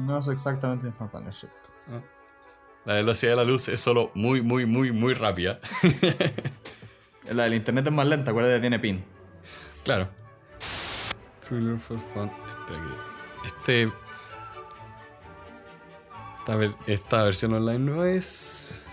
[0.00, 1.70] No es exactamente instantáneo, es cierto.
[1.88, 2.00] Ah.
[2.84, 5.60] La velocidad de la luz es solo muy, muy, muy, muy rápida.
[7.24, 9.04] la del internet es más lenta, acuérdate, tiene pin.
[9.84, 10.08] Claro.
[11.46, 12.30] Thriller for fun.
[12.60, 13.48] Espera que.
[13.48, 13.92] Este.
[16.40, 18.86] Esta, esta versión online no es.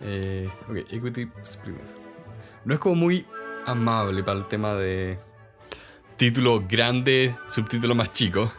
[0.00, 1.26] Eh, ok, Equity
[2.68, 3.24] No es como muy
[3.64, 5.18] amable para el tema de
[6.18, 8.52] título grande, subtítulo más chico.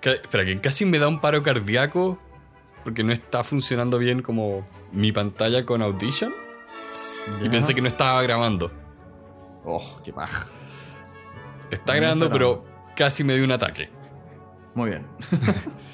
[0.00, 2.18] Espera, que casi me da un paro cardíaco
[2.82, 6.32] porque no está funcionando bien como mi pantalla con Audition.
[7.42, 8.72] Y pensé que no estaba grabando.
[9.62, 10.46] Oh, qué paja.
[11.70, 12.64] Está grabando, pero
[12.96, 13.90] casi me dio un ataque.
[14.74, 15.06] Muy bien.